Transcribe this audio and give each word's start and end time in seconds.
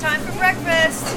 Time 0.00 0.20
for 0.20 0.38
breakfast. 0.38 1.16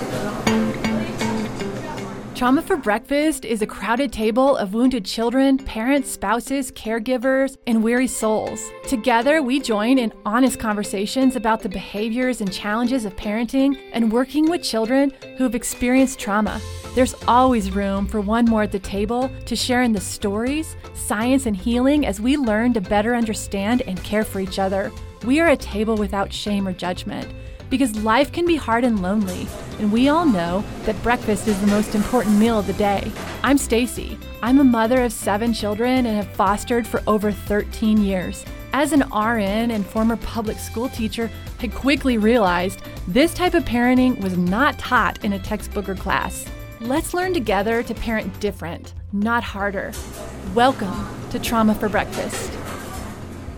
Trauma 2.36 2.64
for 2.64 2.76
Breakfast 2.76 3.46
is 3.46 3.62
a 3.62 3.68
crowded 3.68 4.12
table 4.12 4.58
of 4.58 4.74
wounded 4.74 5.06
children, 5.06 5.60
parents, 5.60 6.10
spouses, 6.10 6.72
caregivers, 6.72 7.58
and 7.68 7.84
weary 7.84 8.08
souls. 8.08 8.72
Together, 8.88 9.44
we 9.44 9.60
join 9.60 10.00
in 10.00 10.12
honest 10.26 10.60
conversations 10.60 11.36
about 11.36 11.62
the 11.62 11.70
behaviors 11.70 12.42
and 12.42 12.52
challenges 12.52 13.06
of 13.06 13.16
parenting 13.16 13.78
and 13.94 14.12
working 14.12 14.50
with 14.50 14.64
children 14.64 15.14
who 15.38 15.44
have 15.44 15.54
experienced 15.54 16.18
trauma. 16.18 16.60
There's 16.96 17.14
always 17.28 17.70
room 17.70 18.08
for 18.08 18.20
one 18.20 18.46
more 18.46 18.64
at 18.64 18.72
the 18.72 18.80
table 18.80 19.30
to 19.46 19.56
share 19.56 19.84
in 19.84 19.92
the 19.92 20.02
stories, 20.02 20.76
science, 20.96 21.46
and 21.46 21.56
healing 21.56 22.08
as 22.08 22.20
we 22.20 22.36
learn 22.36 22.74
to 22.74 22.82
better 22.82 23.14
understand 23.14 23.84
and 23.84 24.04
care 24.04 24.26
for 24.26 24.40
each 24.40 24.58
other. 24.58 24.92
We 25.24 25.40
are 25.40 25.50
a 25.50 25.56
table 25.56 25.98
without 25.98 26.34
shame 26.34 26.68
or 26.68 26.74
judgment 26.74 27.32
because 27.72 28.04
life 28.04 28.32
can 28.32 28.46
be 28.46 28.58
hard 28.58 28.84
and 28.84 29.02
lonely, 29.02 29.48
and 29.80 29.92
we 29.92 30.10
all 30.10 30.26
know 30.26 30.64
that 30.84 31.02
breakfast 31.02 31.48
is 31.48 31.60
the 31.62 31.68
most 31.68 31.96
important 31.96 32.38
meal 32.38 32.60
of 32.60 32.68
the 32.68 32.74
day. 32.74 33.12
I'm 33.42 33.58
Stacy. 33.58 34.20
I'm 34.44 34.60
a 34.60 34.64
mother 34.64 35.02
of 35.02 35.14
7 35.14 35.54
children 35.54 36.06
and 36.06 36.18
have 36.18 36.28
fostered 36.36 36.86
for 36.86 37.02
over 37.08 37.32
13 37.32 38.04
years. 38.04 38.46
As 38.74 38.92
an 38.92 39.02
RN 39.10 39.72
and 39.72 39.86
former 39.86 40.18
public 40.18 40.58
school 40.58 40.90
teacher, 40.90 41.32
I 41.62 41.68
quickly 41.68 42.18
realized 42.18 42.82
this 43.08 43.34
type 43.34 43.54
of 43.54 43.64
parenting 43.64 44.20
was 44.20 44.38
not 44.38 44.78
taught 44.78 45.24
in 45.24 45.34
a 45.34 45.40
textbook 45.40 45.88
or 45.88 45.96
class. 45.96 46.46
Let's 46.82 47.14
learn 47.14 47.34
together 47.34 47.84
to 47.84 47.96
parent 47.96 48.38
different, 48.42 48.94
not 49.14 49.44
harder. 49.44 49.94
Welcome 50.54 51.08
to 51.30 51.40
Trauma 51.40 51.74
for 51.76 51.88
Breakfast. 51.88 52.52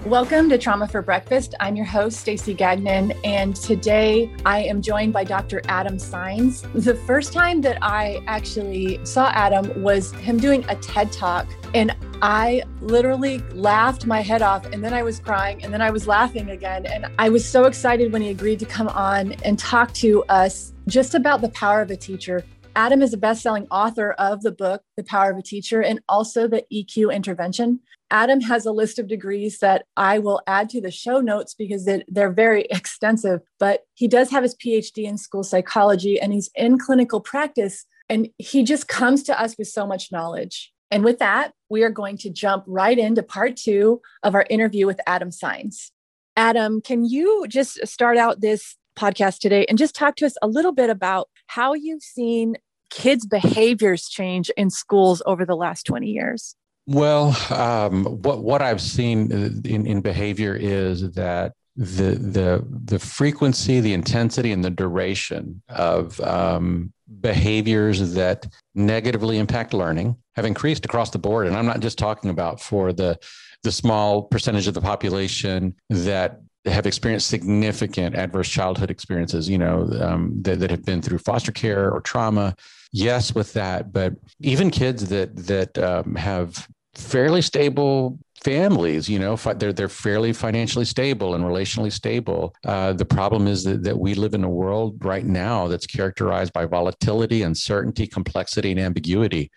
Welcome 0.08 0.50
to 0.50 0.58
Trauma 0.58 0.90
for 0.90 1.02
Breakfast. 1.02 1.56
I'm 1.62 1.78
your 1.78 1.86
host, 1.86 2.20
Stacey 2.20 2.54
Gagnon, 2.54 3.14
and 3.24 3.56
today 3.56 4.30
I 4.46 4.60
am 4.64 4.82
joined 4.82 5.14
by 5.14 5.24
Dr. 5.24 5.62
Adam 5.70 5.96
Saenz. 5.96 6.70
The 6.74 6.96
first 6.96 7.32
time 7.32 7.62
that 7.62 7.78
I 7.82 8.22
actually 8.28 9.00
saw 9.06 9.30
Adam 9.30 9.82
was 9.82 10.12
him 10.16 10.40
doing 10.40 10.66
a 10.68 10.76
TED 10.76 11.14
Talk, 11.14 11.48
and 11.74 11.96
I 12.22 12.64
literally 12.82 13.40
laughed 13.54 14.06
my 14.06 14.20
head 14.20 14.42
off, 14.42 14.66
and 14.66 14.84
then 14.84 14.94
I 14.94 15.04
was 15.04 15.22
crying, 15.22 15.64
and 15.64 15.74
then 15.74 15.82
I 15.82 15.90
was 15.90 16.06
laughing 16.06 16.50
again. 16.50 16.86
And 16.86 17.06
I 17.18 17.30
was 17.30 17.48
so 17.48 17.64
excited 17.64 18.12
when 18.12 18.22
he 18.22 18.28
agreed 18.28 18.60
to 18.60 18.66
come 18.66 18.90
on 18.90 19.32
and 19.46 19.58
talk 19.58 19.94
to 19.94 20.26
us 20.26 20.74
just 20.86 21.16
about 21.16 21.40
the 21.40 21.50
power 21.50 21.82
of 21.82 21.92
a 21.92 21.96
teacher. 21.96 22.44
Adam 22.76 23.02
is 23.02 23.14
a 23.14 23.18
best-selling 23.18 23.68
author 23.72 24.12
of 24.14 24.42
the 24.42 24.52
book 24.52 24.82
The 24.98 25.04
Power 25.04 25.32
of 25.32 25.38
a 25.38 25.44
Teacher 25.44 25.82
and 25.82 26.02
also 26.10 26.48
the 26.48 26.66
EQ 26.74 27.14
intervention. 27.14 27.80
Adam 28.14 28.42
has 28.42 28.64
a 28.68 28.72
list 28.72 29.00
of 29.00 29.08
degrees 29.08 29.58
that 29.58 29.86
I 29.98 30.20
will 30.20 30.40
add 30.46 30.70
to 30.70 30.80
the 30.80 30.92
show 30.92 31.20
notes 31.20 31.56
because 31.56 31.90
they're 32.08 32.32
very 32.32 32.62
extensive, 32.70 33.42
but 33.60 33.82
he 33.96 34.08
does 34.08 34.30
have 34.30 34.44
his 34.44 34.56
PhD 34.56 35.06
in 35.06 35.18
school 35.18 35.44
psychology 35.44 36.22
and 36.22 36.32
he's 36.32 36.50
in 36.56 36.78
clinical 36.78 37.20
practice 37.20 37.86
and 38.08 38.30
he 38.38 38.64
just 38.64 38.88
comes 38.88 39.24
to 39.24 39.42
us 39.42 39.58
with 39.58 39.68
so 39.68 39.88
much 39.88 40.12
knowledge. 40.12 40.72
And 40.92 41.04
with 41.04 41.18
that, 41.18 41.54
we 41.70 41.82
are 41.82 41.90
going 41.90 42.18
to 42.20 42.30
jump 42.30 42.64
right 42.68 43.00
into 43.00 43.24
part 43.24 43.56
two 43.56 44.00
of 44.22 44.36
our 44.36 44.46
interview 44.48 44.86
with 44.86 45.02
Adam 45.08 45.32
Saenz. 45.32 45.90
Adam, 46.38 46.82
can 46.82 47.06
you 47.06 47.48
just 47.48 47.86
start 47.88 48.18
out 48.18 48.42
this 48.42 48.76
podcast 48.96 49.40
today 49.40 49.66
and 49.68 49.78
just 49.78 49.96
talk 49.96 50.16
to 50.18 50.26
us 50.28 50.36
a 50.44 50.48
little 50.48 50.72
bit 50.72 50.92
about 50.92 51.30
how 51.48 51.74
you've 51.74 52.04
seen 52.04 52.58
kids' 52.92 53.26
behaviors 53.26 54.08
change 54.08 54.52
in 54.56 54.70
schools 54.70 55.24
over 55.26 55.46
the 55.46 55.56
last 55.56 55.88
20 55.88 56.08
years? 56.08 56.56
Well, 56.86 57.36
um, 57.50 58.06
what 58.06 58.44
what 58.44 58.62
I've 58.62 58.82
seen 58.82 59.32
in, 59.32 59.86
in 59.86 60.02
behavior 60.02 60.54
is 60.56 61.12
that 61.14 61.54
the 61.76 62.16
the 62.16 62.66
the 62.86 63.00
frequency, 63.00 63.80
the 63.80 63.94
intensity, 63.94 64.52
and 64.52 64.64
the 64.64 64.70
duration 64.70 65.62
of 65.70 66.20
um, 66.22 66.92
behaviors 67.22 68.14
that 68.14 68.48
negatively 68.76 69.38
impact 69.38 69.74
learning 69.74 70.18
have 70.36 70.46
increased 70.46 70.84
across 70.84 71.10
the 71.10 71.20
board. 71.20 71.48
And 71.48 71.56
I'm 71.56 71.66
not 71.66 71.80
just 71.80 71.98
talking 71.98 72.30
about 72.30 72.60
for 72.60 72.92
the 72.92 73.18
the 73.64 73.72
small 73.72 74.24
percentage 74.24 74.68
of 74.68 74.74
the 74.74 74.82
population 74.82 75.76
that 75.90 76.42
have 76.66 76.86
experienced 76.86 77.28
significant 77.28 78.16
adverse 78.16 78.50
childhood 78.50 78.92
experiences, 78.92 79.50
you 79.50 79.58
know, 79.58 79.90
um, 80.02 80.34
that, 80.42 80.60
that 80.60 80.70
have 80.70 80.86
been 80.86 81.02
through 81.02 81.18
foster 81.18 81.52
care 81.52 81.92
or 81.92 82.02
trauma. 82.02 82.56
Yes, 82.96 83.34
with 83.34 83.54
that, 83.54 83.92
but 83.92 84.14
even 84.40 84.70
kids 84.70 85.10
that 85.10 85.36
that 85.48 85.78
um, 85.80 86.16
have 86.16 86.68
fairly 86.94 87.42
stable 87.42 88.20
families 88.44 89.10
you 89.10 89.18
know 89.18 89.36
they're 89.36 89.74
they're 89.74 89.90
fairly 89.90 90.32
financially 90.32 90.86
stable 90.86 91.34
and 91.34 91.44
relationally 91.44 91.92
stable. 91.92 92.54
Uh, 92.66 92.94
the 92.94 93.06
problem 93.06 93.48
is 93.48 93.64
that, 93.64 93.84
that 93.84 93.98
we 93.98 94.14
live 94.14 94.36
in 94.36 94.44
a 94.44 94.50
world 94.50 95.04
right 95.04 95.26
now 95.26 95.68
that's 95.68 95.88
characterized 95.88 96.54
by 96.54 96.66
volatility 96.66 97.42
uncertainty 97.42 98.06
complexity 98.06 98.70
and 98.70 98.80
ambiguity 98.80 99.50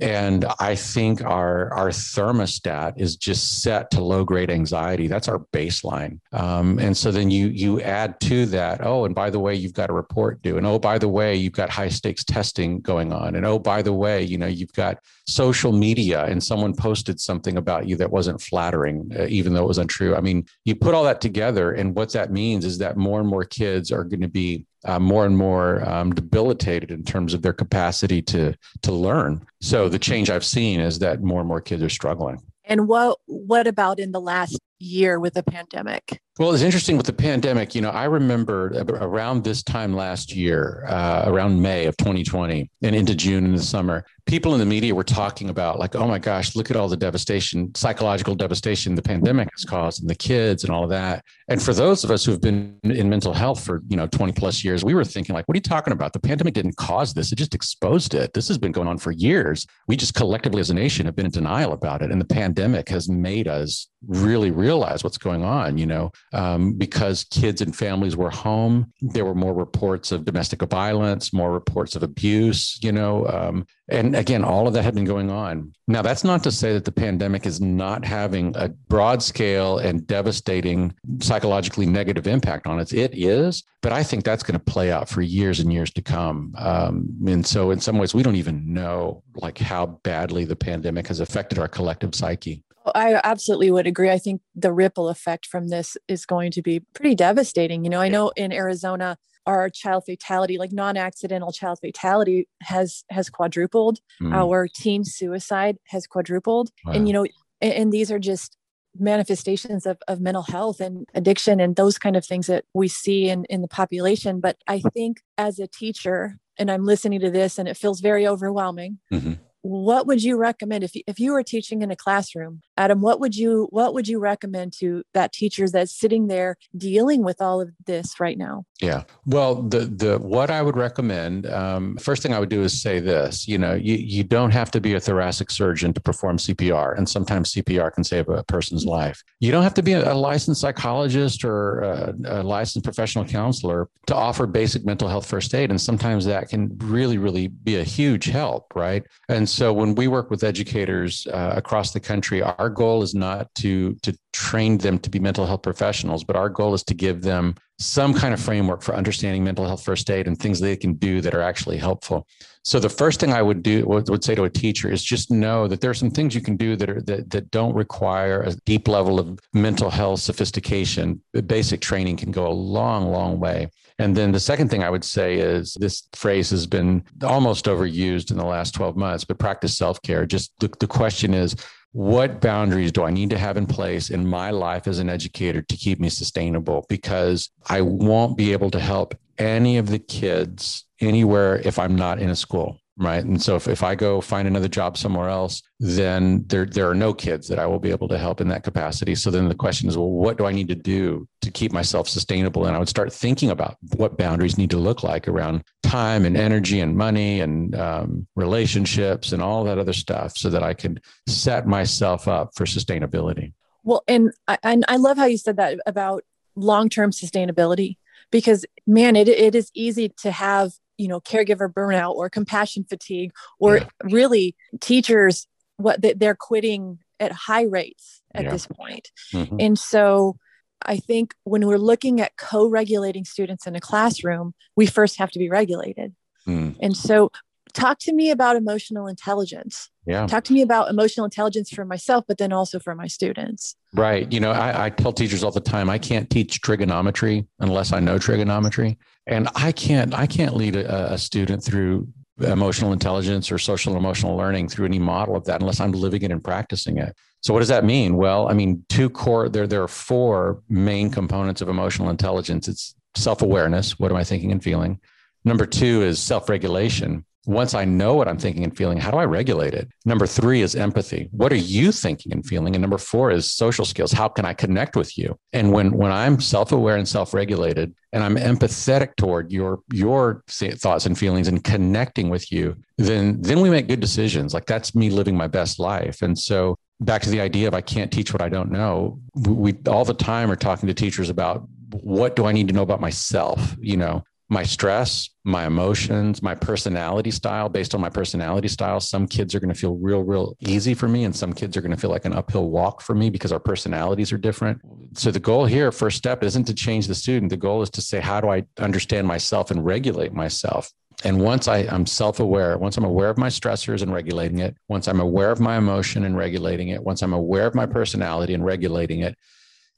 and 0.00 0.44
I 0.58 0.74
think 0.74 1.22
our 1.22 1.72
our 1.74 1.88
thermostat 1.88 2.94
is 2.96 3.16
just 3.16 3.62
set 3.62 3.90
to 3.92 4.02
low 4.02 4.24
grade 4.24 4.50
anxiety. 4.50 5.06
That's 5.06 5.28
our 5.28 5.40
baseline. 5.52 6.20
Um, 6.32 6.78
and 6.78 6.96
so 6.96 7.10
then 7.10 7.30
you 7.30 7.48
you 7.48 7.80
add 7.80 8.20
to 8.22 8.46
that. 8.46 8.84
Oh, 8.84 9.04
and 9.04 9.14
by 9.14 9.30
the 9.30 9.38
way, 9.38 9.54
you've 9.54 9.74
got 9.74 9.90
a 9.90 9.92
report 9.92 10.42
due. 10.42 10.56
And 10.56 10.66
oh, 10.66 10.78
by 10.78 10.98
the 10.98 11.08
way, 11.08 11.36
you've 11.36 11.52
got 11.52 11.70
high 11.70 11.88
stakes 11.88 12.24
testing 12.24 12.80
going 12.80 13.12
on. 13.12 13.36
And 13.36 13.44
oh, 13.44 13.58
by 13.58 13.82
the 13.82 13.92
way, 13.92 14.22
you 14.22 14.38
know 14.38 14.46
you've 14.46 14.72
got 14.72 14.98
social 15.26 15.72
media 15.72 16.24
and 16.24 16.42
someone 16.42 16.74
posted 16.74 17.20
something 17.20 17.56
about 17.56 17.86
you 17.86 17.96
that 17.96 18.10
wasn't 18.10 18.40
flattering, 18.40 19.10
uh, 19.18 19.26
even 19.28 19.52
though 19.52 19.64
it 19.64 19.68
was 19.68 19.78
untrue. 19.78 20.16
I 20.16 20.20
mean, 20.20 20.46
you 20.64 20.74
put 20.74 20.94
all 20.94 21.04
that 21.04 21.20
together, 21.20 21.72
and 21.72 21.94
what 21.94 22.12
that 22.12 22.32
means 22.32 22.64
is 22.64 22.78
that 22.78 22.96
more 22.96 23.20
and 23.20 23.28
more 23.28 23.44
kids 23.44 23.92
are 23.92 24.04
going 24.04 24.20
to 24.20 24.28
be 24.28 24.66
uh, 24.84 24.98
more 24.98 25.26
and 25.26 25.36
more 25.36 25.86
um, 25.88 26.12
debilitated 26.12 26.90
in 26.90 27.04
terms 27.04 27.34
of 27.34 27.42
their 27.42 27.52
capacity 27.52 28.22
to 28.22 28.54
to 28.82 28.92
learn. 28.92 29.44
So 29.60 29.88
the 29.88 29.98
change 29.98 30.30
I've 30.30 30.44
seen 30.44 30.80
is 30.80 30.98
that 31.00 31.22
more 31.22 31.40
and 31.40 31.48
more 31.48 31.60
kids 31.60 31.82
are 31.82 31.88
struggling. 31.88 32.40
And 32.64 32.88
what 32.88 33.18
what 33.26 33.66
about 33.66 33.98
in 33.98 34.12
the 34.12 34.20
last 34.20 34.58
year 34.80 35.20
with 35.20 35.34
the 35.34 35.42
pandemic? 35.42 36.20
Well, 36.38 36.54
it's 36.54 36.62
interesting 36.62 36.96
with 36.96 37.04
the 37.04 37.12
pandemic. 37.12 37.74
You 37.74 37.82
know, 37.82 37.90
I 37.90 38.04
remember 38.04 38.68
around 39.00 39.44
this 39.44 39.62
time 39.62 39.94
last 39.94 40.34
year, 40.34 40.86
uh, 40.88 41.24
around 41.26 41.60
May 41.60 41.84
of 41.84 41.98
2020 41.98 42.70
and 42.82 42.96
into 42.96 43.14
June 43.14 43.44
in 43.44 43.54
the 43.54 43.62
summer, 43.62 44.06
people 44.24 44.54
in 44.54 44.60
the 44.60 44.64
media 44.64 44.94
were 44.94 45.04
talking 45.04 45.50
about, 45.50 45.78
like, 45.78 45.94
oh 45.96 46.06
my 46.06 46.18
gosh, 46.18 46.56
look 46.56 46.70
at 46.70 46.76
all 46.76 46.88
the 46.88 46.96
devastation, 46.96 47.74
psychological 47.74 48.34
devastation 48.34 48.94
the 48.94 49.02
pandemic 49.02 49.48
has 49.54 49.64
caused 49.64 50.00
and 50.00 50.08
the 50.08 50.14
kids 50.14 50.64
and 50.64 50.72
all 50.72 50.84
of 50.84 50.88
that. 50.88 51.22
And 51.48 51.60
for 51.60 51.74
those 51.74 52.04
of 52.04 52.10
us 52.10 52.24
who 52.24 52.30
have 52.30 52.40
been 52.40 52.78
in 52.84 53.10
mental 53.10 53.34
health 53.34 53.62
for, 53.62 53.82
you 53.88 53.96
know, 53.98 54.06
20 54.06 54.32
plus 54.32 54.64
years, 54.64 54.82
we 54.82 54.94
were 54.94 55.04
thinking, 55.04 55.34
like, 55.34 55.46
what 55.46 55.56
are 55.56 55.58
you 55.58 55.62
talking 55.62 55.92
about? 55.92 56.14
The 56.14 56.20
pandemic 56.20 56.54
didn't 56.54 56.76
cause 56.76 57.12
this, 57.12 57.32
it 57.32 57.36
just 57.36 57.54
exposed 57.54 58.14
it. 58.14 58.32
This 58.32 58.48
has 58.48 58.56
been 58.56 58.72
going 58.72 58.88
on 58.88 58.96
for 58.96 59.10
years. 59.10 59.66
We 59.88 59.96
just 59.96 60.14
collectively 60.14 60.60
as 60.60 60.70
a 60.70 60.74
nation 60.74 61.04
have 61.04 61.16
been 61.16 61.26
in 61.26 61.32
denial 61.32 61.72
about 61.72 62.00
it. 62.00 62.10
And 62.10 62.20
the 62.20 62.24
pandemic 62.24 62.88
has 62.88 63.10
made 63.10 63.46
us 63.46 63.88
really, 64.06 64.50
really 64.50 64.69
realize 64.70 65.02
what's 65.04 65.18
going 65.18 65.44
on, 65.44 65.78
you 65.78 65.86
know 65.86 66.10
um, 66.32 66.72
because 66.74 67.24
kids 67.24 67.60
and 67.60 67.74
families 67.74 68.16
were 68.16 68.30
home. 68.30 68.92
There 69.00 69.24
were 69.24 69.34
more 69.34 69.54
reports 69.54 70.12
of 70.12 70.24
domestic 70.24 70.62
violence, 70.62 71.32
more 71.32 71.52
reports 71.52 71.96
of 71.96 72.02
abuse, 72.02 72.78
you 72.82 72.92
know. 72.92 73.26
Um, 73.26 73.66
and 73.88 74.14
again, 74.14 74.44
all 74.44 74.68
of 74.68 74.74
that 74.74 74.84
had 74.84 74.94
been 74.94 75.04
going 75.04 75.30
on. 75.30 75.72
Now, 75.88 76.02
that's 76.02 76.22
not 76.22 76.44
to 76.44 76.52
say 76.52 76.72
that 76.74 76.84
the 76.84 76.92
pandemic 76.92 77.46
is 77.46 77.60
not 77.60 78.04
having 78.04 78.54
a 78.56 78.68
broad 78.68 79.22
scale 79.22 79.78
and 79.78 80.06
devastating 80.06 80.94
psychologically 81.20 81.86
negative 81.86 82.28
impact 82.28 82.68
on 82.68 82.78
us. 82.78 82.92
It 82.92 83.10
is, 83.14 83.64
but 83.82 83.92
I 83.92 84.04
think 84.04 84.24
that's 84.24 84.44
going 84.44 84.58
to 84.58 84.72
play 84.72 84.92
out 84.92 85.08
for 85.08 85.22
years 85.22 85.58
and 85.58 85.72
years 85.72 85.90
to 85.92 86.02
come. 86.02 86.54
Um, 86.56 87.08
and 87.26 87.44
so, 87.44 87.72
in 87.72 87.80
some 87.80 87.98
ways, 87.98 88.14
we 88.14 88.22
don't 88.22 88.36
even 88.36 88.72
know 88.72 89.24
like 89.34 89.58
how 89.58 89.86
badly 90.04 90.44
the 90.44 90.56
pandemic 90.56 91.08
has 91.08 91.18
affected 91.18 91.58
our 91.58 91.68
collective 91.68 92.14
psyche. 92.14 92.62
I 92.94 93.20
absolutely 93.24 93.70
would 93.70 93.86
agree. 93.86 94.10
I 94.10 94.18
think 94.18 94.40
the 94.54 94.72
ripple 94.72 95.08
effect 95.08 95.46
from 95.46 95.68
this 95.68 95.96
is 96.08 96.26
going 96.26 96.50
to 96.52 96.62
be 96.62 96.80
pretty 96.94 97.14
devastating. 97.14 97.84
You 97.84 97.90
know, 97.90 98.00
I 98.00 98.08
know 98.08 98.30
in 98.36 98.52
Arizona, 98.52 99.18
our 99.46 99.70
child 99.70 100.04
fatality, 100.06 100.58
like 100.58 100.72
non-accidental 100.72 101.52
child 101.52 101.78
fatality, 101.80 102.48
has 102.62 103.04
has 103.10 103.30
quadrupled. 103.30 103.98
Mm. 104.20 104.34
Our 104.34 104.68
teen 104.68 105.04
suicide 105.04 105.76
has 105.88 106.06
quadrupled, 106.06 106.70
wow. 106.84 106.92
and 106.92 107.06
you 107.06 107.12
know, 107.12 107.26
and, 107.60 107.72
and 107.72 107.92
these 107.92 108.10
are 108.10 108.18
just 108.18 108.56
manifestations 108.98 109.86
of, 109.86 109.98
of 110.08 110.20
mental 110.20 110.42
health 110.42 110.80
and 110.80 111.06
addiction 111.14 111.60
and 111.60 111.76
those 111.76 111.96
kind 111.96 112.16
of 112.16 112.26
things 112.26 112.48
that 112.48 112.64
we 112.74 112.88
see 112.88 113.28
in, 113.28 113.44
in 113.44 113.62
the 113.62 113.68
population. 113.68 114.40
But 114.40 114.56
I 114.66 114.80
think 114.80 115.18
as 115.38 115.60
a 115.60 115.68
teacher, 115.68 116.38
and 116.58 116.70
I'm 116.70 116.84
listening 116.84 117.20
to 117.20 117.30
this 117.30 117.56
and 117.56 117.68
it 117.68 117.76
feels 117.76 118.00
very 118.00 118.26
overwhelming. 118.26 118.98
Mm-hmm 119.12 119.34
what 119.62 120.06
would 120.06 120.22
you 120.22 120.36
recommend 120.36 120.84
if 120.84 120.94
you, 120.94 121.02
if 121.06 121.18
you 121.20 121.32
were 121.32 121.42
teaching 121.42 121.82
in 121.82 121.90
a 121.90 121.96
classroom 121.96 122.62
adam 122.76 123.00
what 123.00 123.20
would 123.20 123.36
you 123.36 123.68
what 123.70 123.94
would 123.94 124.08
you 124.08 124.18
recommend 124.18 124.72
to 124.72 125.02
that 125.14 125.32
teacher 125.32 125.68
that's 125.68 125.92
sitting 125.92 126.26
there 126.28 126.56
dealing 126.76 127.22
with 127.22 127.40
all 127.40 127.60
of 127.60 127.70
this 127.86 128.20
right 128.20 128.38
now? 128.38 128.64
Yeah. 128.80 129.02
Well 129.26 129.62
the 129.62 129.80
the 129.80 130.18
what 130.18 130.50
i 130.50 130.62
would 130.62 130.76
recommend 130.76 131.46
um, 131.46 131.96
first 131.98 132.22
thing 132.22 132.32
i 132.32 132.38
would 132.38 132.48
do 132.48 132.62
is 132.62 132.80
say 132.80 133.00
this 133.00 133.46
you 133.46 133.58
know 133.58 133.74
you, 133.74 133.94
you 133.94 134.24
don't 134.24 134.50
have 134.50 134.70
to 134.70 134.80
be 134.80 134.94
a 134.94 135.00
thoracic 135.00 135.50
surgeon 135.50 135.92
to 135.92 136.00
perform 136.00 136.38
cpr 136.38 136.96
and 136.96 137.08
sometimes 137.08 137.52
cpr 137.52 137.92
can 137.92 138.04
save 138.04 138.28
a 138.28 138.42
person's 138.44 138.84
life. 138.84 139.22
You 139.40 139.52
don't 139.52 139.62
have 139.62 139.74
to 139.74 139.82
be 139.82 139.92
a, 139.92 140.12
a 140.12 140.14
licensed 140.14 140.60
psychologist 140.60 141.44
or 141.44 141.80
a, 141.80 142.14
a 142.24 142.42
licensed 142.42 142.84
professional 142.84 143.24
counselor 143.24 143.88
to 144.06 144.14
offer 144.14 144.46
basic 144.46 144.84
mental 144.84 145.08
health 145.08 145.26
first 145.26 145.54
aid 145.54 145.70
and 145.70 145.80
sometimes 145.80 146.24
that 146.24 146.48
can 146.48 146.76
really 146.78 147.18
really 147.18 147.48
be 147.48 147.76
a 147.76 147.84
huge 147.84 148.26
help 148.26 148.70
right? 148.74 149.04
And 149.28 149.48
so 149.50 149.72
when 149.72 149.94
we 149.94 150.08
work 150.08 150.30
with 150.30 150.44
educators 150.44 151.26
uh, 151.26 151.54
across 151.56 151.92
the 151.92 152.00
country, 152.00 152.42
our 152.42 152.70
goal 152.70 153.02
is 153.02 153.14
not 153.14 153.52
to 153.56 153.94
to 154.02 154.16
train 154.32 154.78
them 154.78 154.98
to 155.00 155.10
be 155.10 155.18
mental 155.18 155.46
health 155.46 155.62
professionals, 155.62 156.24
but 156.24 156.36
our 156.36 156.48
goal 156.48 156.72
is 156.74 156.84
to 156.84 156.94
give 156.94 157.22
them 157.22 157.54
some 157.78 158.12
kind 158.12 158.34
of 158.34 158.40
framework 158.40 158.82
for 158.82 158.94
understanding 158.94 159.42
mental 159.42 159.66
health 159.66 159.82
first 159.82 160.10
aid 160.10 160.26
and 160.26 160.38
things 160.38 160.60
they 160.60 160.76
can 160.76 160.94
do 160.94 161.20
that 161.22 161.34
are 161.34 161.40
actually 161.40 161.78
helpful. 161.78 162.26
So 162.62 162.78
the 162.78 162.90
first 162.90 163.20
thing 163.20 163.32
I 163.32 163.40
would 163.40 163.62
do 163.62 163.86
would, 163.86 164.22
say 164.22 164.34
to 164.34 164.44
a 164.44 164.50
teacher 164.50 164.90
is 164.90 165.02
just 165.02 165.30
know 165.30 165.66
that 165.66 165.80
there 165.80 165.90
are 165.90 165.94
some 165.94 166.10
things 166.10 166.34
you 166.34 166.42
can 166.42 166.56
do 166.56 166.76
that 166.76 166.90
are 166.90 167.00
that, 167.02 167.30
that 167.30 167.50
don't 167.50 167.74
require 167.74 168.42
a 168.42 168.54
deep 168.66 168.86
level 168.86 169.18
of 169.18 169.38
mental 169.54 169.90
health 169.90 170.20
sophistication. 170.20 171.22
Basic 171.46 171.80
training 171.80 172.18
can 172.18 172.30
go 172.30 172.46
a 172.46 172.52
long, 172.52 173.10
long 173.10 173.40
way. 173.40 173.68
And 174.00 174.16
then 174.16 174.32
the 174.32 174.40
second 174.40 174.70
thing 174.70 174.82
I 174.82 174.88
would 174.88 175.04
say 175.04 175.34
is 175.34 175.74
this 175.74 176.08
phrase 176.14 176.48
has 176.50 176.66
been 176.66 177.04
almost 177.22 177.66
overused 177.66 178.30
in 178.30 178.38
the 178.38 178.46
last 178.46 178.74
12 178.74 178.96
months, 178.96 179.24
but 179.24 179.38
practice 179.38 179.76
self 179.76 180.00
care. 180.00 180.24
Just 180.24 180.58
the, 180.58 180.68
the 180.80 180.86
question 180.86 181.34
is, 181.34 181.54
what 181.92 182.40
boundaries 182.40 182.92
do 182.92 183.04
I 183.04 183.10
need 183.10 183.28
to 183.28 183.36
have 183.36 183.58
in 183.58 183.66
place 183.66 184.08
in 184.08 184.26
my 184.26 184.52
life 184.52 184.88
as 184.88 185.00
an 185.00 185.10
educator 185.10 185.60
to 185.60 185.76
keep 185.76 186.00
me 186.00 186.08
sustainable? 186.08 186.86
Because 186.88 187.50
I 187.68 187.82
won't 187.82 188.38
be 188.38 188.52
able 188.52 188.70
to 188.70 188.80
help 188.80 189.14
any 189.36 189.76
of 189.76 189.88
the 189.88 189.98
kids 189.98 190.86
anywhere 191.00 191.60
if 191.62 191.78
I'm 191.78 191.94
not 191.94 192.20
in 192.20 192.30
a 192.30 192.36
school 192.36 192.78
right? 193.00 193.24
And 193.24 193.40
so 193.42 193.56
if, 193.56 193.66
if 193.66 193.82
i 193.82 193.94
go 193.94 194.20
find 194.20 194.46
another 194.46 194.68
job 194.68 194.96
somewhere 194.96 195.28
else 195.28 195.62
then 195.80 196.44
there 196.48 196.66
there 196.66 196.88
are 196.88 196.94
no 196.94 197.14
kids 197.14 197.48
that 197.48 197.58
i 197.58 197.66
will 197.66 197.78
be 197.78 197.90
able 197.90 198.06
to 198.08 198.18
help 198.18 198.40
in 198.40 198.48
that 198.48 198.62
capacity. 198.62 199.14
So 199.14 199.30
then 199.30 199.48
the 199.48 199.54
question 199.54 199.88
is 199.88 199.96
well 199.96 200.10
what 200.10 200.36
do 200.36 200.44
i 200.44 200.52
need 200.52 200.68
to 200.68 200.74
do 200.74 201.26
to 201.40 201.50
keep 201.50 201.72
myself 201.72 202.08
sustainable? 202.08 202.66
And 202.66 202.76
i 202.76 202.78
would 202.78 202.88
start 202.88 203.12
thinking 203.12 203.50
about 203.50 203.76
what 203.96 204.18
boundaries 204.18 204.58
need 204.58 204.70
to 204.70 204.76
look 204.76 205.02
like 205.02 205.26
around 205.26 205.64
time 205.82 206.24
and 206.26 206.36
energy 206.36 206.80
and 206.80 206.96
money 206.96 207.40
and 207.40 207.74
um, 207.74 208.26
relationships 208.36 209.32
and 209.32 209.42
all 209.42 209.64
that 209.64 209.78
other 209.78 209.94
stuff 209.94 210.36
so 210.36 210.50
that 210.50 210.62
i 210.62 210.74
could 210.74 211.02
set 211.26 211.66
myself 211.66 212.28
up 212.28 212.50
for 212.54 212.66
sustainability. 212.66 213.52
Well 213.82 214.04
and 214.06 214.32
i, 214.46 214.58
and 214.62 214.84
I 214.88 214.96
love 214.96 215.16
how 215.16 215.24
you 215.24 215.38
said 215.38 215.56
that 215.56 215.78
about 215.86 216.22
long-term 216.54 217.12
sustainability 217.12 217.96
because 218.30 218.66
man 218.86 219.16
it, 219.16 219.28
it 219.28 219.54
is 219.54 219.70
easy 219.74 220.10
to 220.22 220.30
have 220.30 220.72
you 221.00 221.08
know 221.08 221.20
caregiver 221.20 221.72
burnout 221.72 222.14
or 222.14 222.28
compassion 222.28 222.84
fatigue 222.84 223.32
or 223.58 223.78
yeah. 223.78 223.88
really 224.04 224.54
teachers 224.80 225.46
what 225.78 225.98
they're 226.02 226.34
quitting 226.34 226.98
at 227.18 227.32
high 227.32 227.64
rates 227.64 228.20
at 228.34 228.44
yeah. 228.44 228.50
this 228.50 228.66
point. 228.66 229.10
Mm-hmm. 229.32 229.56
and 229.58 229.78
so 229.78 230.36
i 230.82 230.98
think 230.98 231.34
when 231.44 231.66
we're 231.66 231.78
looking 231.78 232.20
at 232.20 232.36
co-regulating 232.36 233.24
students 233.24 233.66
in 233.66 233.74
a 233.74 233.80
classroom 233.80 234.54
we 234.76 234.86
first 234.86 235.18
have 235.18 235.30
to 235.30 235.38
be 235.38 235.48
regulated 235.48 236.14
mm. 236.46 236.76
and 236.80 236.96
so 236.96 237.32
talk 237.72 237.98
to 238.00 238.12
me 238.12 238.30
about 238.30 238.56
emotional 238.56 239.06
intelligence. 239.06 239.90
Yeah. 240.06 240.26
Talk 240.26 240.44
to 240.44 240.52
me 240.52 240.62
about 240.62 240.90
emotional 240.90 241.24
intelligence 241.24 241.70
for 241.70 241.84
myself 241.84 242.24
but 242.26 242.38
then 242.38 242.52
also 242.52 242.78
for 242.78 242.94
my 242.94 243.06
students. 243.06 243.76
Right. 243.94 244.30
You 244.32 244.40
know 244.40 244.50
I, 244.50 244.86
I, 244.86 244.90
tell 244.90 245.12
teachers 245.12 245.44
all 245.44 245.50
the 245.50 245.60
time 245.60 245.90
i 245.90 245.98
can't 245.98 246.28
teach 246.30 246.60
trigonometry 246.60 247.46
unless 247.60 247.92
i 247.92 248.00
know 248.00 248.18
trigonometry. 248.18 248.98
And 249.26 249.48
i 249.54 249.72
can't 249.72 250.14
i 250.14 250.26
can't 250.26 250.56
lead 250.56 250.76
a, 250.76 251.12
a 251.12 251.18
student 251.18 251.62
through 251.62 252.08
emotional 252.40 252.92
intelligence 252.92 253.52
or 253.52 253.58
social 253.58 253.96
emotional 253.96 254.36
learning 254.36 254.68
through 254.68 254.86
any 254.86 254.98
model 254.98 255.36
of 255.36 255.44
that 255.44 255.60
unless 255.60 255.78
i'm 255.78 255.92
living 255.92 256.22
it 256.22 256.30
and 256.30 256.42
practicing 256.42 256.98
it. 256.98 257.14
So 257.42 257.52
what 257.52 257.60
does 257.60 257.68
that 257.68 257.84
mean? 257.84 258.16
Well 258.16 258.48
i 258.48 258.52
mean 258.52 258.84
two 258.88 259.10
core 259.10 259.48
there 259.48 259.66
there 259.66 259.82
are 259.82 259.88
four 259.88 260.62
main 260.68 261.10
components 261.10 261.60
of 261.60 261.68
emotional 261.68 262.10
intelligence. 262.10 262.68
It's 262.68 262.94
self-awareness 263.16 263.98
what 263.98 264.10
am 264.10 264.16
i 264.16 264.24
thinking 264.24 264.52
and 264.52 264.62
feeling? 264.62 265.00
Number 265.44 265.66
two 265.66 266.02
is 266.02 266.18
self-regulation 266.18 267.24
once 267.46 267.72
I 267.74 267.84
know 267.84 268.14
what 268.14 268.28
I'm 268.28 268.38
thinking 268.38 268.64
and 268.64 268.76
feeling, 268.76 268.98
how 268.98 269.10
do 269.10 269.16
I 269.16 269.24
regulate 269.24 269.72
it? 269.72 269.88
Number 270.04 270.26
three 270.26 270.60
is 270.60 270.74
empathy. 270.74 271.28
What 271.32 271.52
are 271.52 271.56
you 271.56 271.90
thinking 271.90 272.32
and 272.32 272.44
feeling? 272.44 272.74
And 272.74 272.82
number 272.82 272.98
four 272.98 273.30
is 273.30 273.50
social 273.50 273.84
skills. 273.84 274.12
How 274.12 274.28
can 274.28 274.44
I 274.44 274.52
connect 274.52 274.94
with 274.94 275.16
you? 275.16 275.38
And 275.52 275.72
when 275.72 275.92
when 275.92 276.12
I'm 276.12 276.40
self-aware 276.40 276.96
and 276.96 277.08
self-regulated 277.08 277.94
and 278.12 278.22
I'm 278.22 278.36
empathetic 278.36 279.16
toward 279.16 279.50
your 279.50 279.80
your 279.92 280.44
thoughts 280.48 281.06
and 281.06 281.18
feelings 281.18 281.48
and 281.48 281.64
connecting 281.64 282.28
with 282.28 282.52
you, 282.52 282.76
then 282.98 283.40
then 283.40 283.60
we 283.60 283.70
make 283.70 283.88
good 283.88 284.00
decisions. 284.00 284.52
Like 284.52 284.66
that's 284.66 284.94
me 284.94 285.08
living 285.08 285.36
my 285.36 285.46
best 285.46 285.78
life. 285.78 286.20
And 286.22 286.38
so 286.38 286.76
back 287.00 287.22
to 287.22 287.30
the 287.30 287.40
idea 287.40 287.68
of 287.68 287.74
I 287.74 287.80
can't 287.80 288.12
teach 288.12 288.32
what 288.32 288.42
I 288.42 288.50
don't 288.50 288.70
know. 288.70 289.18
We 289.34 289.74
all 289.88 290.04
the 290.04 290.14
time 290.14 290.50
are 290.50 290.56
talking 290.56 290.86
to 290.88 290.94
teachers 290.94 291.30
about 291.30 291.66
what 291.92 292.36
do 292.36 292.44
I 292.44 292.52
need 292.52 292.68
to 292.68 292.74
know 292.74 292.82
about 292.82 293.00
myself? 293.00 293.76
You 293.80 293.96
know, 293.96 294.22
my 294.50 294.64
stress, 294.64 295.30
my 295.44 295.64
emotions, 295.64 296.42
my 296.42 296.56
personality 296.56 297.30
style. 297.30 297.68
Based 297.68 297.94
on 297.94 298.00
my 298.00 298.10
personality 298.10 298.66
style, 298.66 298.98
some 298.98 299.28
kids 299.28 299.54
are 299.54 299.60
going 299.60 299.72
to 299.72 299.78
feel 299.78 299.94
real, 299.96 300.22
real 300.22 300.56
easy 300.60 300.92
for 300.92 301.08
me, 301.08 301.24
and 301.24 301.34
some 301.34 301.52
kids 301.52 301.76
are 301.76 301.80
going 301.80 301.92
to 301.92 301.96
feel 301.96 302.10
like 302.10 302.24
an 302.24 302.32
uphill 302.32 302.68
walk 302.68 303.00
for 303.00 303.14
me 303.14 303.30
because 303.30 303.52
our 303.52 303.60
personalities 303.60 304.32
are 304.32 304.38
different. 304.38 304.80
So, 305.14 305.30
the 305.30 305.38
goal 305.38 305.66
here, 305.66 305.92
first 305.92 306.16
step, 306.18 306.42
isn't 306.42 306.64
to 306.64 306.74
change 306.74 307.06
the 307.06 307.14
student. 307.14 307.50
The 307.50 307.56
goal 307.56 307.80
is 307.82 307.90
to 307.90 308.02
say, 308.02 308.18
how 308.18 308.40
do 308.40 308.48
I 308.48 308.64
understand 308.78 309.26
myself 309.26 309.70
and 309.70 309.84
regulate 309.84 310.32
myself? 310.32 310.90
And 311.22 311.40
once 311.40 311.68
I, 311.68 311.78
am 311.78 312.04
self 312.04 312.40
aware, 312.40 312.76
once 312.76 312.96
I'm 312.96 313.04
aware 313.04 313.30
of 313.30 313.38
my 313.38 313.48
stressors 313.48 314.02
and 314.02 314.12
regulating 314.12 314.58
it, 314.58 314.76
once 314.88 315.06
I'm 315.06 315.20
aware 315.20 315.52
of 315.52 315.60
my 315.60 315.76
emotion 315.76 316.24
and 316.24 316.36
regulating 316.36 316.88
it, 316.88 317.02
once 317.02 317.22
I'm 317.22 317.34
aware 317.34 317.66
of 317.66 317.74
my 317.76 317.86
personality 317.86 318.54
and 318.54 318.64
regulating 318.64 319.20
it, 319.20 319.36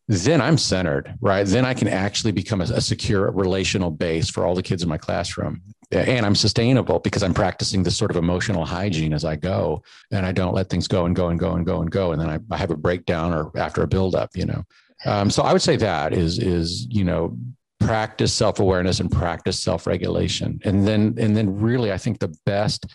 then 0.08 0.40
I'm 0.40 0.58
centered, 0.58 1.14
right? 1.20 1.46
Then 1.46 1.64
I 1.64 1.74
can 1.74 1.88
actually 1.88 2.32
become 2.32 2.60
a, 2.60 2.64
a, 2.64 2.80
secure 2.80 3.30
relational 3.30 3.90
base 3.90 4.28
for 4.28 4.44
all 4.44 4.54
the 4.54 4.62
kids 4.62 4.82
in 4.82 4.88
my 4.88 4.98
classroom. 4.98 5.62
And 5.92 6.24
I'm 6.24 6.34
sustainable 6.34 6.98
because 6.98 7.22
I'm 7.22 7.34
practicing 7.34 7.82
this 7.82 7.96
sort 7.96 8.10
of 8.10 8.16
emotional 8.16 8.64
hygiene 8.64 9.12
as 9.12 9.24
I 9.24 9.36
go. 9.36 9.82
And 10.10 10.24
I 10.24 10.32
don't 10.32 10.54
let 10.54 10.70
things 10.70 10.88
go 10.88 11.04
and 11.04 11.14
go 11.14 11.28
and 11.28 11.38
go 11.38 11.52
and 11.52 11.66
go 11.66 11.82
and 11.82 11.90
go. 11.90 12.12
And 12.12 12.20
then 12.20 12.30
I, 12.30 12.38
I 12.50 12.56
have 12.56 12.70
a 12.70 12.76
breakdown 12.76 13.32
or 13.32 13.50
after 13.56 13.82
a 13.82 13.86
buildup, 13.86 14.30
you 14.34 14.46
know. 14.46 14.64
Um, 15.04 15.30
so 15.30 15.42
I 15.42 15.52
would 15.52 15.62
say 15.62 15.76
that 15.76 16.14
is 16.14 16.38
is, 16.38 16.86
you 16.88 17.04
know, 17.04 17.36
practice 17.78 18.32
self-awareness 18.32 19.00
and 19.00 19.10
practice 19.10 19.58
self-regulation. 19.58 20.60
And 20.64 20.86
then 20.86 21.14
and 21.18 21.36
then 21.36 21.60
really 21.60 21.92
I 21.92 21.98
think 21.98 22.18
the 22.18 22.34
best 22.46 22.86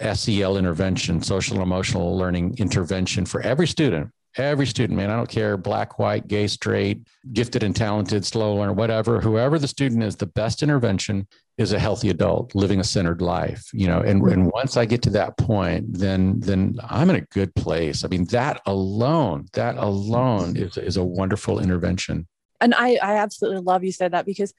SEL 0.00 0.56
intervention, 0.56 1.22
social 1.22 1.60
emotional 1.60 2.16
learning 2.16 2.56
intervention 2.58 3.26
for 3.26 3.40
every 3.42 3.66
student 3.66 4.10
every 4.36 4.66
student, 4.66 4.96
man, 4.96 5.10
I 5.10 5.16
don't 5.16 5.28
care, 5.28 5.56
black, 5.56 5.98
white, 5.98 6.28
gay, 6.28 6.46
straight, 6.46 7.06
gifted 7.32 7.62
and 7.62 7.74
talented, 7.74 8.24
slow 8.24 8.54
learner, 8.54 8.72
whatever, 8.72 9.20
whoever 9.20 9.58
the 9.58 9.68
student 9.68 10.02
is, 10.02 10.16
the 10.16 10.26
best 10.26 10.62
intervention 10.62 11.26
is 11.58 11.72
a 11.72 11.78
healthy 11.78 12.08
adult 12.08 12.54
living 12.54 12.80
a 12.80 12.84
centered 12.84 13.20
life, 13.20 13.68
you 13.72 13.86
know, 13.86 14.00
and, 14.00 14.22
and 14.22 14.50
once 14.52 14.76
I 14.76 14.86
get 14.86 15.02
to 15.02 15.10
that 15.10 15.36
point, 15.36 15.92
then, 15.92 16.40
then 16.40 16.76
I'm 16.88 17.10
in 17.10 17.16
a 17.16 17.20
good 17.32 17.54
place. 17.54 18.04
I 18.04 18.08
mean, 18.08 18.24
that 18.26 18.62
alone, 18.66 19.46
that 19.52 19.76
alone 19.76 20.56
is, 20.56 20.78
is 20.78 20.96
a 20.96 21.04
wonderful 21.04 21.58
intervention. 21.58 22.26
And 22.62 22.74
I, 22.74 22.98
I 23.02 23.16
absolutely 23.16 23.62
love 23.62 23.84
you 23.84 23.92
said 23.92 24.12
that 24.12 24.26
because 24.26 24.52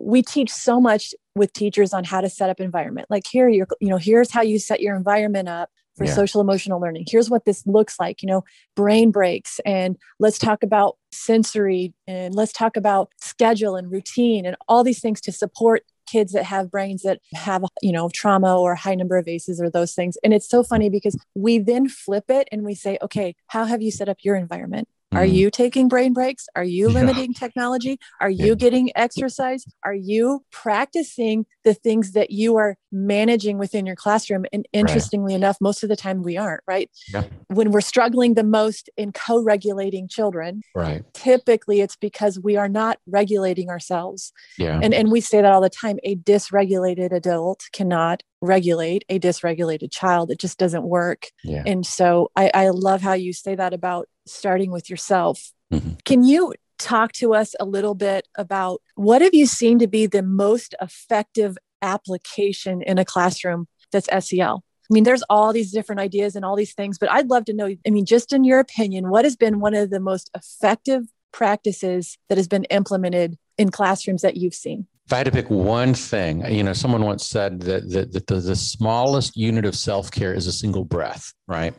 we 0.00 0.22
teach 0.22 0.50
so 0.50 0.80
much 0.80 1.14
with 1.34 1.52
teachers 1.52 1.92
on 1.92 2.04
how 2.04 2.20
to 2.22 2.28
set 2.28 2.50
up 2.50 2.60
environment. 2.60 3.08
Like 3.10 3.24
here, 3.30 3.48
you're, 3.48 3.68
you 3.80 3.88
know, 3.88 3.98
here's 3.98 4.30
how 4.30 4.42
you 4.42 4.58
set 4.58 4.80
your 4.80 4.96
environment 4.96 5.48
up 5.48 5.70
for 5.96 6.04
yeah. 6.04 6.14
social 6.14 6.40
emotional 6.40 6.80
learning. 6.80 7.04
Here's 7.08 7.30
what 7.30 7.44
this 7.44 7.66
looks 7.66 7.98
like, 8.00 8.22
you 8.22 8.28
know, 8.28 8.44
brain 8.74 9.10
breaks 9.10 9.60
and 9.64 9.96
let's 10.18 10.38
talk 10.38 10.62
about 10.62 10.96
sensory 11.12 11.92
and 12.06 12.34
let's 12.34 12.52
talk 12.52 12.76
about 12.76 13.10
schedule 13.20 13.76
and 13.76 13.90
routine 13.90 14.46
and 14.46 14.56
all 14.68 14.82
these 14.82 15.00
things 15.00 15.20
to 15.22 15.32
support 15.32 15.82
kids 16.06 16.32
that 16.32 16.44
have 16.44 16.70
brains 16.70 17.02
that 17.02 17.20
have 17.34 17.64
you 17.80 17.92
know 17.92 18.10
trauma 18.12 18.58
or 18.58 18.74
high 18.74 18.94
number 18.94 19.16
of 19.16 19.28
aces 19.28 19.60
or 19.60 19.70
those 19.70 19.94
things 19.94 20.16
and 20.24 20.34
it's 20.34 20.48
so 20.48 20.62
funny 20.62 20.90
because 20.90 21.16
we 21.34 21.58
then 21.58 21.88
flip 21.88 22.24
it 22.28 22.48
and 22.50 22.64
we 22.64 22.74
say 22.74 22.98
okay 23.00 23.34
how 23.46 23.64
have 23.64 23.80
you 23.80 23.90
set 23.90 24.08
up 24.08 24.18
your 24.22 24.34
environment 24.34 24.88
are 25.12 25.24
mm-hmm. 25.24 25.34
you 25.34 25.50
taking 25.50 25.88
brain 25.88 26.14
breaks? 26.14 26.48
Are 26.56 26.64
you 26.64 26.88
limiting 26.88 27.32
yeah. 27.32 27.38
technology? 27.38 27.98
Are 28.20 28.30
you 28.30 28.48
yeah. 28.48 28.54
getting 28.54 28.90
exercise? 28.96 29.64
Are 29.84 29.94
you 29.94 30.42
practicing 30.50 31.44
the 31.64 31.74
things 31.74 32.12
that 32.12 32.30
you 32.30 32.56
are 32.56 32.76
managing 32.90 33.58
within 33.58 33.86
your 33.86 33.96
classroom? 33.96 34.44
And 34.52 34.66
interestingly 34.72 35.34
right. 35.34 35.38
enough, 35.38 35.58
most 35.60 35.82
of 35.82 35.88
the 35.88 35.96
time 35.96 36.22
we 36.22 36.36
aren't, 36.36 36.62
right? 36.66 36.90
Yeah. 37.12 37.24
When 37.48 37.70
we're 37.70 37.80
struggling 37.80 38.34
the 38.34 38.44
most 38.44 38.90
in 38.96 39.12
co 39.12 39.42
regulating 39.42 40.08
children, 40.08 40.62
right. 40.74 41.04
typically 41.14 41.80
it's 41.80 41.96
because 41.96 42.38
we 42.38 42.56
are 42.56 42.68
not 42.68 42.98
regulating 43.06 43.70
ourselves. 43.70 44.32
Yeah. 44.58 44.80
And, 44.82 44.94
and 44.94 45.10
we 45.10 45.20
say 45.20 45.42
that 45.42 45.52
all 45.52 45.60
the 45.60 45.70
time 45.70 45.98
a 46.02 46.16
dysregulated 46.16 47.12
adult 47.12 47.64
cannot 47.72 48.22
regulate 48.40 49.04
a 49.08 49.18
dysregulated 49.18 49.90
child. 49.92 50.30
It 50.30 50.38
just 50.38 50.58
doesn't 50.58 50.82
work. 50.82 51.28
Yeah. 51.44 51.62
And 51.64 51.86
so 51.86 52.30
I, 52.36 52.50
I 52.52 52.68
love 52.70 53.00
how 53.00 53.14
you 53.14 53.32
say 53.32 53.54
that 53.54 53.72
about 53.72 54.08
starting 54.26 54.70
with 54.70 54.90
yourself. 54.90 55.52
Mm-hmm. 55.72 55.94
Can 56.04 56.24
you 56.24 56.52
talk 56.78 57.12
to 57.12 57.34
us 57.34 57.54
a 57.60 57.64
little 57.64 57.94
bit 57.94 58.28
about 58.36 58.80
what 58.94 59.22
have 59.22 59.34
you 59.34 59.46
seen 59.46 59.78
to 59.78 59.86
be 59.86 60.06
the 60.06 60.22
most 60.22 60.74
effective 60.80 61.56
application 61.80 62.82
in 62.82 62.98
a 62.98 63.04
classroom 63.04 63.66
that's 63.90 64.08
SEL? 64.26 64.64
I 64.90 64.94
mean, 64.94 65.04
there's 65.04 65.22
all 65.30 65.52
these 65.52 65.72
different 65.72 66.00
ideas 66.00 66.36
and 66.36 66.44
all 66.44 66.56
these 66.56 66.74
things, 66.74 66.98
but 66.98 67.10
I'd 67.10 67.30
love 67.30 67.44
to 67.46 67.52
know, 67.52 67.74
I 67.86 67.90
mean, 67.90 68.04
just 68.04 68.32
in 68.32 68.44
your 68.44 68.58
opinion, 68.58 69.08
what 69.08 69.24
has 69.24 69.36
been 69.36 69.60
one 69.60 69.74
of 69.74 69.90
the 69.90 70.00
most 70.00 70.30
effective 70.34 71.04
practices 71.32 72.18
that 72.28 72.36
has 72.36 72.46
been 72.46 72.64
implemented 72.64 73.38
in 73.56 73.70
classrooms 73.70 74.22
that 74.22 74.36
you've 74.36 74.54
seen? 74.54 74.86
If 75.06 75.12
I 75.12 75.18
had 75.18 75.26
to 75.26 75.32
pick 75.32 75.50
one 75.50 75.94
thing, 75.94 76.44
you 76.46 76.62
know, 76.62 76.72
someone 76.72 77.04
once 77.04 77.26
said 77.26 77.60
that, 77.62 77.90
that, 77.90 78.12
that 78.12 78.26
the, 78.26 78.36
the 78.36 78.56
smallest 78.56 79.36
unit 79.36 79.64
of 79.64 79.74
self 79.76 80.10
care 80.10 80.34
is 80.34 80.46
a 80.46 80.52
single 80.52 80.84
breath, 80.84 81.32
right? 81.48 81.74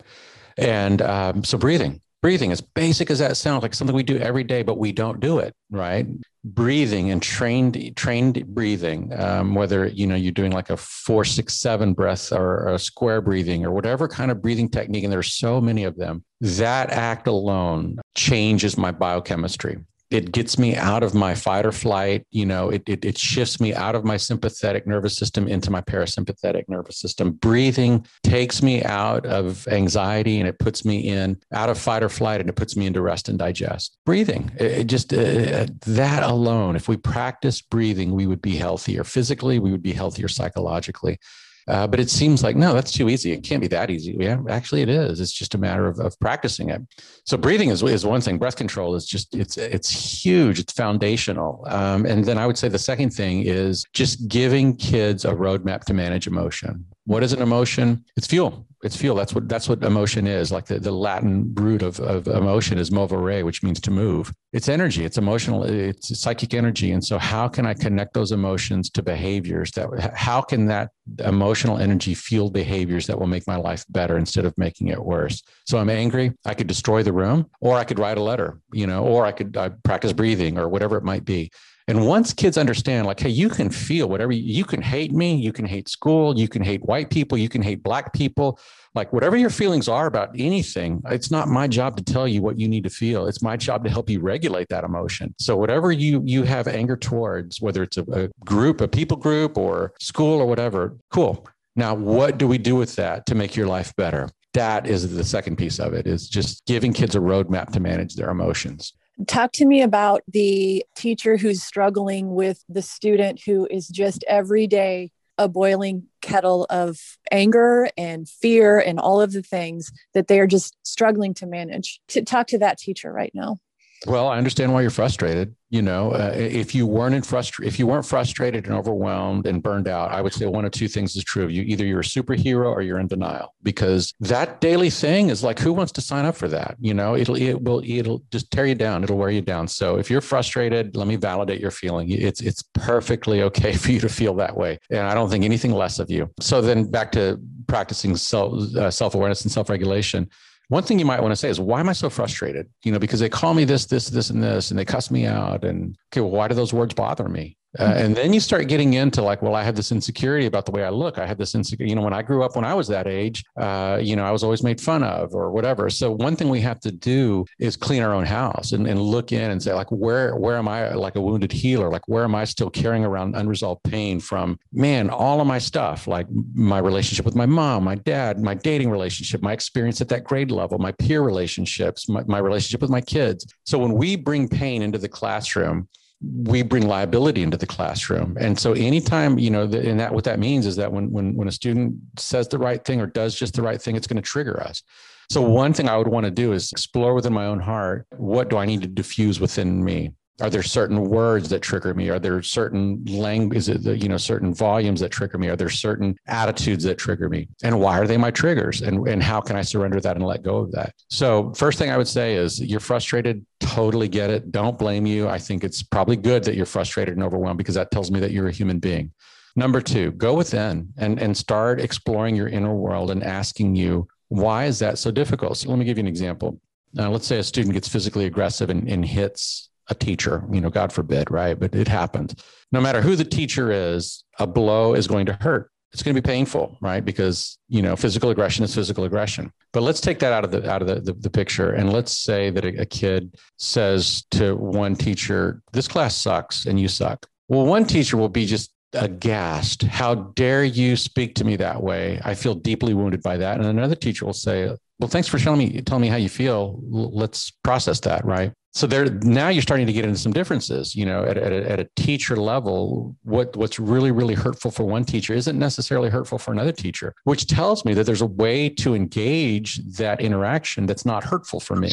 And 0.57 1.01
um, 1.01 1.43
so 1.43 1.57
breathing, 1.57 2.01
breathing, 2.24 2.53
as 2.53 2.62
basic 2.62 3.12
as 3.12 3.20
that 3.20 3.38
sounds, 3.38 3.62
like 3.62 3.74
something 3.74 3.96
we 3.96 4.01
do 4.01 4.18
every 4.18 4.46
day, 4.46 4.63
but 4.63 4.80
we 4.80 4.94
don't 4.94 5.20
do 5.20 5.39
it, 5.39 5.53
right? 5.70 6.08
Breathing 6.46 7.12
and 7.12 7.22
trained 7.22 7.96
trained 7.96 8.48
breathing, 8.48 9.12
um, 9.20 9.53
whether 9.53 9.88
you 9.88 10.08
know 10.08 10.15
you're 10.15 10.32
doing 10.32 10.51
like 10.51 10.70
a 10.70 10.77
four 10.77 11.24
six 11.25 11.60
seven 11.60 11.94
breath 11.94 12.32
or 12.32 12.70
a 12.70 12.80
square 12.80 13.22
breathing 13.22 13.65
or 13.65 13.72
whatever 13.72 14.08
kind 14.08 14.32
of 14.32 14.42
breathing 14.42 14.70
technique, 14.70 15.03
and 15.03 15.13
there's 15.13 15.34
so 15.34 15.62
many 15.62 15.84
of 15.84 15.98
them. 15.98 16.24
That 16.42 16.89
act 16.89 17.27
alone 17.27 18.00
changes 18.15 18.77
my 18.77 18.92
biochemistry 18.92 19.77
it 20.13 20.32
gets 20.32 20.60
me 20.60 20.75
out 20.75 21.03
of 21.03 21.13
my 21.13 21.34
fight 21.34 21.65
or 21.65 21.72
flight 21.72 22.25
you 22.32 22.46
know 22.46 22.70
it, 22.70 22.84
it, 22.88 23.03
it, 23.03 23.17
shifts 23.17 23.60
me 23.60 23.74
out 23.74 23.96
of 23.96 24.03
my 24.03 24.17
sympathetic 24.17 24.86
nervous 24.86 25.17
system 25.17 25.48
into 25.48 25.72
my 25.72 25.82
parasympathetic 25.82 26.67
nervous 26.67 26.98
system. 26.98 27.32
Breathing 27.32 28.05
takes 28.24 28.62
me 28.62 28.84
out 28.84 29.25
of 29.25 29.67
anxiety 29.67 30.39
and 30.39 30.48
it 30.48 30.60
puts 30.60 30.86
me 30.86 31.00
in 31.00 31.38
out 31.53 31.70
of 31.70 31.77
fight 31.77 32.03
or 32.03 32.10
flight 32.10 32.41
and 32.41 32.50
it 32.50 32.55
puts 32.55 32.75
me 32.75 32.86
into 32.86 33.01
rest 33.01 33.29
and 33.29 33.39
digest. 33.39 33.98
Breathing 34.05 34.51
it, 34.60 34.72
it 34.72 34.88
just 34.88 35.13
uh, 35.13 35.65
that 35.86 36.24
alone 36.24 36.75
if 36.75 36.88
we 36.88 36.98
practice 36.98 37.62
breathing 37.62 38.12
we 38.12 38.27
would 38.27 38.41
be 38.41 38.55
healthier. 38.55 39.03
Physically 39.03 39.60
we 39.60 39.72
would 39.72 39.84
be 39.84 39.93
healthier 39.93 40.27
psychologically 40.27 41.20
uh, 41.67 41.88
but 41.88 42.00
it 42.00 42.10
seems 42.10 42.43
like, 42.43 42.55
no, 42.55 42.74
that's 42.74 42.91
too 42.91 43.10
easy. 43.10 43.32
It 43.32 43.43
can't 43.43 43.62
be 43.62 43.67
that 43.67 43.89
easy. 43.89 44.15
Yeah, 44.20 44.39
actually 44.50 44.82
it 44.82 44.89
is. 44.89 45.20
It's 45.20 45.32
just 45.32 45.55
a 45.55 45.58
matter 45.58 45.88
of, 45.88 46.00
of 46.00 46.20
practicing 46.20 46.70
it. 46.70 46.82
So 47.25 47.38
breathing 47.38 47.70
is, 47.70 47.82
is 47.84 48.05
one 48.05 48.22
thing. 48.22 48.38
Breath 48.38 48.55
control 48.55 48.96
is 48.96 49.05
just, 49.05 49.36
it's, 49.36 49.58
it's 49.58 49.89
huge. 50.24 50.60
It's 50.60 50.74
foundational. 50.74 51.65
Um, 51.70 52.05
and 52.05 52.25
then 52.25 52.38
I 52.38 52.48
would 52.48 52.58
say 52.58 52.67
the 52.67 52.79
second 52.79 53.12
thing 53.12 53.43
is 53.46 53.86
just 53.93 54.27
giving 54.27 54.75
kids 54.75 55.25
a 55.25 55.34
roadmap 55.34 55.82
to 55.86 55.93
manage 55.93 56.27
emotion. 56.27 56.86
What 57.05 57.24
is 57.24 57.34
an 57.34 57.41
emotion? 57.41 58.05
It's 58.15 58.27
fuel. 58.27 58.65
It's 58.84 58.98
fuel. 58.98 59.16
That's 59.16 59.34
what 59.34 59.48
that's 59.48 59.70
what 59.70 59.82
emotion 59.82 60.28
is. 60.28 60.52
Like 60.52 60.66
the, 60.66 60.78
the 60.78 60.92
Latin 60.92 61.54
root 61.56 61.82
of, 61.82 62.02
of 62.02 62.28
emotion 62.28 62.78
is 62.78 62.90
movere, 62.90 63.44
which 63.46 63.63
means 63.63 63.80
to 63.82 63.92
move. 63.92 64.34
It's 64.52 64.68
energy. 64.68 65.06
It's 65.06 65.18
emotional. 65.18 65.63
It's 65.63 66.20
psychic 66.20 66.54
energy. 66.54 66.92
And 66.92 67.04
so, 67.04 67.18
how 67.18 67.48
can 67.48 67.66
I 67.66 67.74
connect 67.74 68.13
those 68.13 68.34
emotions 68.34 68.90
to 68.92 69.02
behaviors 69.02 69.72
that? 69.72 70.13
How 70.13 70.42
can 70.42 70.66
that 70.68 70.90
emotional 71.20 71.78
energy 71.78 72.13
fuel 72.13 72.52
behaviors 72.52 73.08
that 73.08 73.18
will 73.18 73.28
make 73.28 73.48
my 73.48 73.56
life 73.56 73.86
better 73.88 74.18
instead 74.18 74.44
of 74.44 74.54
making 74.58 74.90
it 74.90 75.02
worse? 75.02 75.42
So 75.66 75.78
I'm 75.78 75.90
angry. 75.90 76.34
I 76.46 76.54
could 76.54 76.68
destroy 76.68 77.04
the 77.04 77.13
room, 77.13 77.50
or 77.62 77.78
I 77.78 77.86
could 77.86 78.00
write 78.00 78.18
a 78.18 78.24
letter. 78.24 78.60
You 78.74 78.88
know, 78.88 79.06
or 79.06 79.25
I 79.25 79.32
could 79.32 79.56
I 79.56 79.70
practice 79.70 80.12
breathing, 80.12 80.58
or 80.58 80.68
whatever 80.68 80.98
it 80.98 81.06
might 81.06 81.24
be. 81.24 81.52
And 81.88 82.08
once 82.08 82.34
kids 82.34 82.58
understand, 82.58 83.08
like, 83.08 83.20
hey, 83.20 83.30
you 83.30 83.50
can 83.50 83.70
feel 83.70 84.08
whatever 84.08 84.32
you, 84.32 84.63
can 84.63 84.82
hate 84.82 85.12
me, 85.12 85.36
you 85.36 85.52
can 85.52 85.66
hate 85.66 85.90
school, 85.90 86.38
you 86.38 86.48
can 86.48 86.62
hate 86.62 86.82
white 86.86 87.10
people, 87.10 87.38
you 87.38 87.50
can 87.50 87.62
hate 87.62 87.84
black 87.84 88.13
people, 88.13 88.58
like 88.96 89.12
whatever 89.12 89.36
your 89.36 89.50
feelings 89.50 89.88
are 89.90 90.06
about 90.06 90.30
anything, 90.38 91.02
it's 91.06 91.32
not 91.32 91.48
my 91.48 91.68
job 91.68 91.98
to 91.98 92.04
tell 92.04 92.28
you 92.28 92.42
what 92.42 92.60
you 92.60 92.68
need 92.68 92.84
to 92.84 92.90
feel. 92.90 93.28
It's 93.28 93.42
my 93.42 93.58
job 93.58 93.84
to 93.84 93.90
help 93.90 94.10
you 94.10 94.20
regulate 94.20 94.70
that 94.70 94.84
emotion. 94.84 95.34
So 95.40 95.58
whatever 95.58 95.92
you 95.92 96.22
you 96.25 96.44
have 96.44 96.68
anger 96.68 96.96
towards, 96.96 97.62
whether 97.62 97.84
it's 97.84 97.98
a, 97.98 98.04
a 98.13 98.30
group, 98.46 98.82
a 98.82 98.88
people 98.88 99.18
group, 99.18 99.58
or 99.58 99.94
school 100.00 100.40
or 100.40 100.46
whatever, 100.46 100.96
cool. 101.12 101.48
Now, 101.75 101.96
what 101.96 102.38
do 102.38 102.48
we 102.48 102.60
do 102.60 102.75
with 102.75 102.96
that 102.98 103.25
to 103.25 103.36
make 103.36 103.56
your 103.56 103.68
life 103.68 103.96
better? 103.96 104.30
That 104.54 104.86
is 104.86 105.16
the 105.16 105.24
second 105.24 105.58
piece 105.58 105.80
of 105.80 105.94
it 105.94 106.06
is 106.06 106.30
just 106.30 106.66
giving 106.68 106.94
kids 106.94 107.16
a 107.16 107.20
roadmap 107.20 107.72
to 107.72 107.80
manage 107.80 108.16
their 108.16 108.30
emotions. 108.30 108.94
Talk 109.27 109.51
to 109.53 109.65
me 109.65 109.82
about 109.82 110.24
the 110.27 110.86
teacher 110.96 111.38
who's 111.38 111.62
struggling 111.62 112.34
with 112.34 112.63
the 112.67 112.82
student 112.82 113.41
who 113.46 113.67
is 113.70 113.88
just 113.88 114.24
every 114.27 114.67
day 114.67 115.12
a 115.38 115.48
boiling 115.48 116.03
kettle 116.22 116.65
of 116.70 117.00
anger 117.32 117.89
and 117.98 118.27
fear 118.27 118.79
and 118.79 119.00
all 119.00 119.22
of 119.22 119.32
the 119.32 119.41
things 119.41 119.91
that 120.13 120.27
they 120.27 120.39
are 120.39 120.48
just 120.48 120.75
struggling 120.84 121.34
to 121.36 121.46
manage. 121.46 122.00
To 122.10 122.22
talk 122.24 122.48
to 122.48 122.60
that 122.60 122.77
teacher 122.77 123.12
right 123.12 123.32
now. 123.34 123.60
Well, 124.05 124.27
I 124.27 124.38
understand 124.38 124.74
why 124.74 124.81
you're 124.81 124.89
frustrated. 124.89 125.55
You 125.69 125.81
know, 125.81 126.12
uh, 126.12 126.33
if 126.36 126.75
you 126.75 126.86
weren't 126.86 127.25
frustra- 127.25 127.65
if 127.65 127.79
you 127.79 127.88
weren't 127.88 128.05
frustrated 128.05 128.65
and 128.65 128.74
overwhelmed 128.74 129.48
and 129.48 129.63
burned 129.63 129.88
out, 129.88 130.12
I 130.12 130.22
would 130.22 130.33
say 130.33 130.45
one 130.45 130.65
of 130.65 130.72
two 130.72 130.88
things 130.88 131.15
is 131.15 131.24
true 131.24 131.43
of 131.43 131.51
you: 131.51 131.63
either 131.63 131.86
you're 131.86 132.01
a 132.01 132.03
superhero 132.03 132.65
or 132.67 132.81
you're 132.81 133.00
in 133.00 133.07
denial. 133.07 133.55
Because 133.63 134.13
that 134.19 134.62
daily 134.62 134.89
thing 134.89 135.29
is 135.29 135.43
like, 135.43 135.57
who 135.57 135.74
wants 135.74 135.91
to 135.93 136.01
sign 136.01 136.25
up 136.25 136.36
for 136.36 136.48
that? 136.50 136.75
You 136.79 136.93
know, 136.93 137.15
it'll 137.15 137.36
it 137.36 137.62
will 137.62 137.81
it'll 137.86 138.22
just 138.31 138.51
tear 138.51 138.65
you 138.65 138.75
down. 138.75 139.03
It'll 139.03 139.17
wear 139.17 139.31
you 139.31 139.41
down. 139.41 139.67
So 139.67 139.98
if 139.98 140.12
you're 140.12 140.22
frustrated, 140.22 140.95
let 140.95 141.07
me 141.07 141.15
validate 141.15 141.62
your 141.62 141.72
feeling. 141.72 142.12
It's 142.12 142.41
it's 142.41 142.62
perfectly 142.74 143.41
okay 143.43 143.74
for 143.81 143.91
you 143.91 144.00
to 144.01 144.10
feel 144.10 144.36
that 144.36 144.55
way, 144.55 144.79
and 144.89 145.00
I 145.00 145.13
don't 145.13 145.29
think 145.29 145.45
anything 145.45 145.72
less 145.72 145.98
of 145.98 146.12
you. 146.12 146.29
So 146.39 146.62
then 146.62 146.91
back 146.91 147.12
to 147.13 147.39
practicing 147.67 148.15
self 148.17 148.75
uh, 148.75 148.91
self 148.91 149.15
awareness 149.15 149.43
and 149.43 149.51
self 149.51 149.69
regulation 149.69 150.29
one 150.74 150.82
thing 150.82 150.98
you 150.98 151.06
might 151.06 151.22
want 151.22 151.32
to 151.32 151.36
say 151.36 151.50
is 151.50 151.60
why 151.60 151.80
am 151.80 151.88
i 151.88 151.94
so 151.94 152.10
frustrated? 152.10 152.68
You 152.84 152.92
know 152.92 153.00
because 153.00 153.20
they 153.20 153.30
call 153.30 153.53
me 153.53 153.63
this 153.63 153.86
this 153.86 154.10
this 154.10 154.32
and 154.32 154.42
this 154.42 154.72
and 154.72 154.80
they 154.80 154.86
cuss 154.86 155.12
me 155.12 155.27
out 155.27 155.63
and 155.63 155.96
okay 156.10 156.22
well 156.22 156.32
why 156.32 156.48
do 156.48 156.56
those 156.56 156.74
words 156.74 156.96
bother 156.96 157.30
me 157.30 157.56
uh, 157.80 157.94
and 157.96 158.15
then 158.15 158.34
you 158.34 158.39
start 158.39 158.68
getting 158.68 158.94
into 158.94 159.22
like, 159.22 159.42
well, 159.42 159.56
I 159.56 159.63
have 159.63 159.75
this 159.75 159.92
insecurity 159.92 160.46
about 160.46 160.65
the 160.65 160.72
way 160.72 160.84
I 160.84 160.89
look. 160.89 161.18
I 161.18 161.25
have 161.25 161.38
this 161.38 161.56
insecurity. 161.56 161.89
You 161.89 161.96
know, 161.96 162.03
when 162.03 162.13
I 162.13 162.22
grew 162.22 162.44
up, 162.44 162.56
when 162.56 162.65
I 162.65 162.74
was 162.74 162.88
that 162.89 163.08
age, 163.08 163.44
uh, 163.60 164.00
you 164.01 164.15
know, 164.15 164.24
I 164.24 164.32
was 164.32 164.44
always 164.44 164.63
made 164.63 164.80
fun 164.80 165.03
of 165.03 165.34
or 165.34 165.51
whatever. 165.51 165.89
So 165.89 166.12
one 166.12 166.36
thing 166.36 166.50
we 166.50 166.62
have 166.62 166.80
to 166.82 166.92
do 166.92 167.46
is 167.60 167.75
clean 167.75 168.03
our 168.03 168.13
own 168.13 168.25
house 168.25 168.74
and, 168.74 168.88
and 168.88 169.01
look 169.01 169.32
in 169.32 169.51
and 169.51 169.62
say, 169.62 169.74
like, 169.74 169.89
where 169.89 170.36
where 170.36 170.58
am 170.58 170.68
I 170.68 170.94
like 170.94 171.15
a 171.15 171.22
wounded 171.22 171.51
healer? 171.51 171.89
Like, 171.89 172.08
where 172.08 172.24
am 172.24 172.36
I 172.36 172.46
still 172.46 172.70
carrying 172.70 173.06
around 173.06 173.36
unresolved 173.36 173.84
pain 173.84 174.20
from? 174.20 174.60
Man, 174.72 175.10
all 175.10 175.42
of 175.42 175.48
my 175.48 175.60
stuff, 175.60 176.08
like 176.08 176.27
my 176.53 176.77
relationship 176.77 177.25
with 177.25 177.36
my 177.36 177.46
mom, 177.46 177.84
my 177.84 177.96
dad, 177.96 178.39
my 178.39 178.53
dating 178.53 178.92
relationship, 178.92 179.42
my 179.42 179.53
experience 179.53 180.00
at 180.01 180.10
that 180.10 180.24
grade 180.24 180.51
level, 180.51 180.77
my 180.77 180.92
peer 180.92 181.22
relationships, 181.22 182.08
my, 182.08 182.24
my 182.27 182.38
relationship 182.38 182.82
with 182.82 182.92
my 182.92 183.01
kids. 183.01 183.48
So 183.63 183.80
when 183.80 183.94
we 183.94 184.15
bring 184.15 184.48
pain 184.48 184.82
into 184.82 184.98
the 184.98 185.10
classroom 185.10 185.88
we 186.24 186.62
bring 186.62 186.88
liability 186.88 187.44
into 187.44 187.58
the 187.58 187.65
classroom. 187.65 188.38
And 188.39 188.58
so 188.58 188.74
anytime, 188.74 189.38
you 189.38 189.50
know, 189.50 189.68
the, 189.68 189.89
and 189.89 190.00
that 190.00 190.13
what 190.13 190.24
that 190.24 190.39
means 190.39 190.65
is 190.65 190.75
that 190.77 190.92
when 190.92 191.12
when 191.12 191.36
when 191.36 191.48
a 191.48 191.51
student 191.51 191.96
says 192.18 192.48
the 192.48 192.58
right 192.58 192.84
thing 192.84 193.01
or 193.01 193.08
does 193.08 193.36
just 193.36 193.53
the 193.56 193.62
right 193.62 193.82
thing, 193.82 193.96
it's 193.96 194.08
going 194.08 194.22
to 194.22 194.27
trigger 194.27 194.62
us. 194.62 194.84
So 195.30 195.42
one 195.42 195.74
thing 195.74 195.89
I 195.89 195.98
would 195.98 196.08
want 196.08 196.25
to 196.25 196.32
do 196.32 196.53
is 196.53 196.72
explore 196.72 197.13
within 197.13 197.34
my 197.34 197.46
own 197.46 197.60
heart, 197.60 198.06
what 198.18 198.50
do 198.50 198.58
I 198.58 198.65
need 198.65 198.82
to 198.82 198.88
diffuse 198.88 199.39
within 199.39 199.84
me? 199.84 200.13
Are 200.42 200.50
there 200.50 200.63
certain 200.63 201.03
words 201.03 201.48
that 201.50 201.62
trigger 201.62 201.94
me? 201.94 202.10
Are 202.10 202.18
there 202.20 202.42
certain 202.42 203.06
language, 203.06 203.58
is 203.58 203.70
it, 203.70 204.01
you 204.01 204.10
know, 204.10 204.18
certain 204.18 204.51
volumes 204.53 205.00
that 205.00 205.10
trigger 205.10 205.38
me? 205.38 205.48
Are 205.48 205.56
there 205.56 205.70
certain 205.70 206.15
attitudes 206.27 206.84
that 206.86 206.98
trigger 206.98 207.30
me? 207.30 207.48
And 207.63 207.80
why 207.80 208.00
are 208.00 208.08
they 208.08 208.18
my 208.18 208.32
triggers? 208.32 208.82
And, 208.82 209.08
and 209.08 209.22
how 209.22 209.42
can 209.42 209.56
I 209.56 209.62
surrender 209.62 210.01
that 210.01 210.15
and 210.15 210.25
let 210.25 210.42
go 210.42 210.58
of 210.58 210.72
that? 210.72 210.96
So 211.10 211.53
first 211.53 211.77
thing 211.77 211.92
I 211.92 211.98
would 211.98 212.08
say 212.08 212.36
is 212.36 212.60
you're 212.60 212.80
frustrated, 212.80 213.46
totally 213.74 214.08
get 214.08 214.30
it. 214.30 214.51
Don't 214.51 214.77
blame 214.77 215.06
you. 215.06 215.27
I 215.27 215.39
think 215.39 215.63
it's 215.63 215.82
probably 215.84 216.15
good 216.15 216.44
that 216.44 216.56
you're 216.56 216.65
frustrated 216.65 217.15
and 217.15 217.24
overwhelmed 217.24 217.58
because 217.58 217.75
that 217.75 217.92
tells 217.92 218.12
me 218.12 218.20
that 218.20 218.32
you're 218.32 218.48
a 218.48 218.51
human 218.51 218.80
being. 218.80 219.12
Number 219.56 219.82
two, 219.82 220.12
go 220.12 220.34
within 220.34 220.89
and, 220.98 221.20
and 221.20 221.36
start 221.36 221.80
exploring 221.80 222.36
your 222.36 222.48
inner 222.48 222.74
world 222.74 223.12
and 223.12 223.24
asking 223.24 223.75
you, 223.75 224.08
why 224.30 224.65
is 224.65 224.80
that 224.80 224.98
so 224.98 225.12
difficult? 225.12 225.58
So 225.58 225.70
let 225.70 225.77
me 225.77 225.86
give 225.86 225.98
you 225.98 226.03
an 226.03 226.08
example. 226.08 226.60
Now, 226.94 227.10
let's 227.12 227.27
say 227.27 227.39
a 227.39 227.44
student 227.44 227.74
gets 227.74 227.88
physically 227.88 228.25
aggressive 228.25 228.70
and, 228.70 228.88
and 228.89 229.06
hits 229.06 229.70
a 229.89 229.96
teacher, 229.96 230.44
you 230.51 230.62
know, 230.62 230.70
God 230.70 230.94
forbid, 230.94 231.30
right? 231.30 231.60
But 231.60 231.75
it 231.75 231.88
happens. 231.88 232.36
No 232.72 232.80
matter 232.80 233.01
who 233.01 233.15
the 233.15 233.25
teacher 233.25 233.72
is, 233.72 234.24
a 234.39 234.48
blow 234.48 234.94
is 234.94 235.08
going 235.08 235.25
to 235.25 235.34
hurt. 235.34 235.70
It's 235.93 236.01
going 236.01 236.15
to 236.15 236.21
be 236.21 236.25
painful, 236.25 236.77
right? 236.81 237.05
Because 237.05 237.57
you 237.69 237.81
know, 237.81 237.95
physical 237.95 238.29
aggression 238.31 238.65
is 238.65 238.73
physical 238.73 239.03
aggression. 239.03 239.51
But 239.71 239.83
let's 239.83 240.01
take 240.01 240.19
that 240.19 240.33
out 240.33 240.43
of 240.43 240.51
the 240.51 240.69
out 240.69 240.81
of 240.81 240.88
the, 240.88 241.00
the, 241.00 241.13
the 241.13 241.29
picture, 241.29 241.71
and 241.71 241.93
let's 241.93 242.17
say 242.17 242.50
that 242.50 242.65
a, 242.65 242.81
a 242.81 242.85
kid 242.85 243.35
says 243.57 244.23
to 244.31 244.55
one 244.55 244.95
teacher, 244.95 245.62
"This 245.71 245.88
class 245.88 246.15
sucks, 246.15 246.65
and 246.65 246.79
you 246.79 246.88
suck." 246.88 247.27
Well, 247.47 247.65
one 247.65 247.85
teacher 247.85 248.17
will 248.17 248.29
be 248.29 248.45
just 248.45 248.71
aghast. 248.93 249.83
How 249.83 250.15
dare 250.15 250.63
you 250.63 250.95
speak 250.95 251.35
to 251.35 251.43
me 251.43 251.55
that 251.57 251.81
way? 251.81 252.19
I 252.23 252.35
feel 252.35 252.55
deeply 252.55 252.93
wounded 252.93 253.21
by 253.21 253.38
that. 253.38 253.59
And 253.59 253.65
another 253.65 253.95
teacher 253.95 254.25
will 254.25 254.33
say, 254.33 254.75
well, 255.00 255.07
thanks 255.07 255.27
for 255.27 255.39
telling 255.39 255.59
me 255.59 255.81
telling 255.81 256.01
me 256.01 256.07
how 256.07 256.17
you 256.17 256.29
feel. 256.29 256.79
Let's 256.83 257.51
process 257.63 258.00
that, 258.01 258.23
right? 258.25 258.53
So 258.74 258.88
there 258.88 259.06
now 259.06 259.50
you're 259.50 259.62
starting 259.62 259.86
to 259.86 259.94
get 259.94 260.03
into 260.03 260.18
some 260.18 260.34
differences 260.34 260.96
you 260.96 261.06
know 261.06 261.24
at, 261.24 261.38
at, 261.38 261.51
a, 261.51 261.72
at 261.72 261.80
a 261.80 261.88
teacher 261.96 262.36
level 262.36 263.15
what 263.24 263.56
what's 263.56 263.80
really 263.80 264.12
really 264.12 264.34
hurtful 264.34 264.72
for 264.72 264.84
one 264.84 265.06
teacher 265.06 265.34
isn't 265.34 265.58
necessarily 265.58 266.10
hurtful 266.10 266.38
for 266.38 266.51
another 266.51 266.72
teacher 266.72 267.13
which 267.24 267.48
tells 267.48 267.86
me 267.86 267.94
that 267.94 268.06
there's 268.06 268.22
a 268.22 268.27
way 268.27 268.70
to 268.70 268.96
engage 268.96 269.77
that 269.98 270.20
interaction 270.22 270.86
that's 270.86 271.06
not 271.06 271.24
hurtful 271.24 271.60
for 271.60 271.75
me 271.75 271.92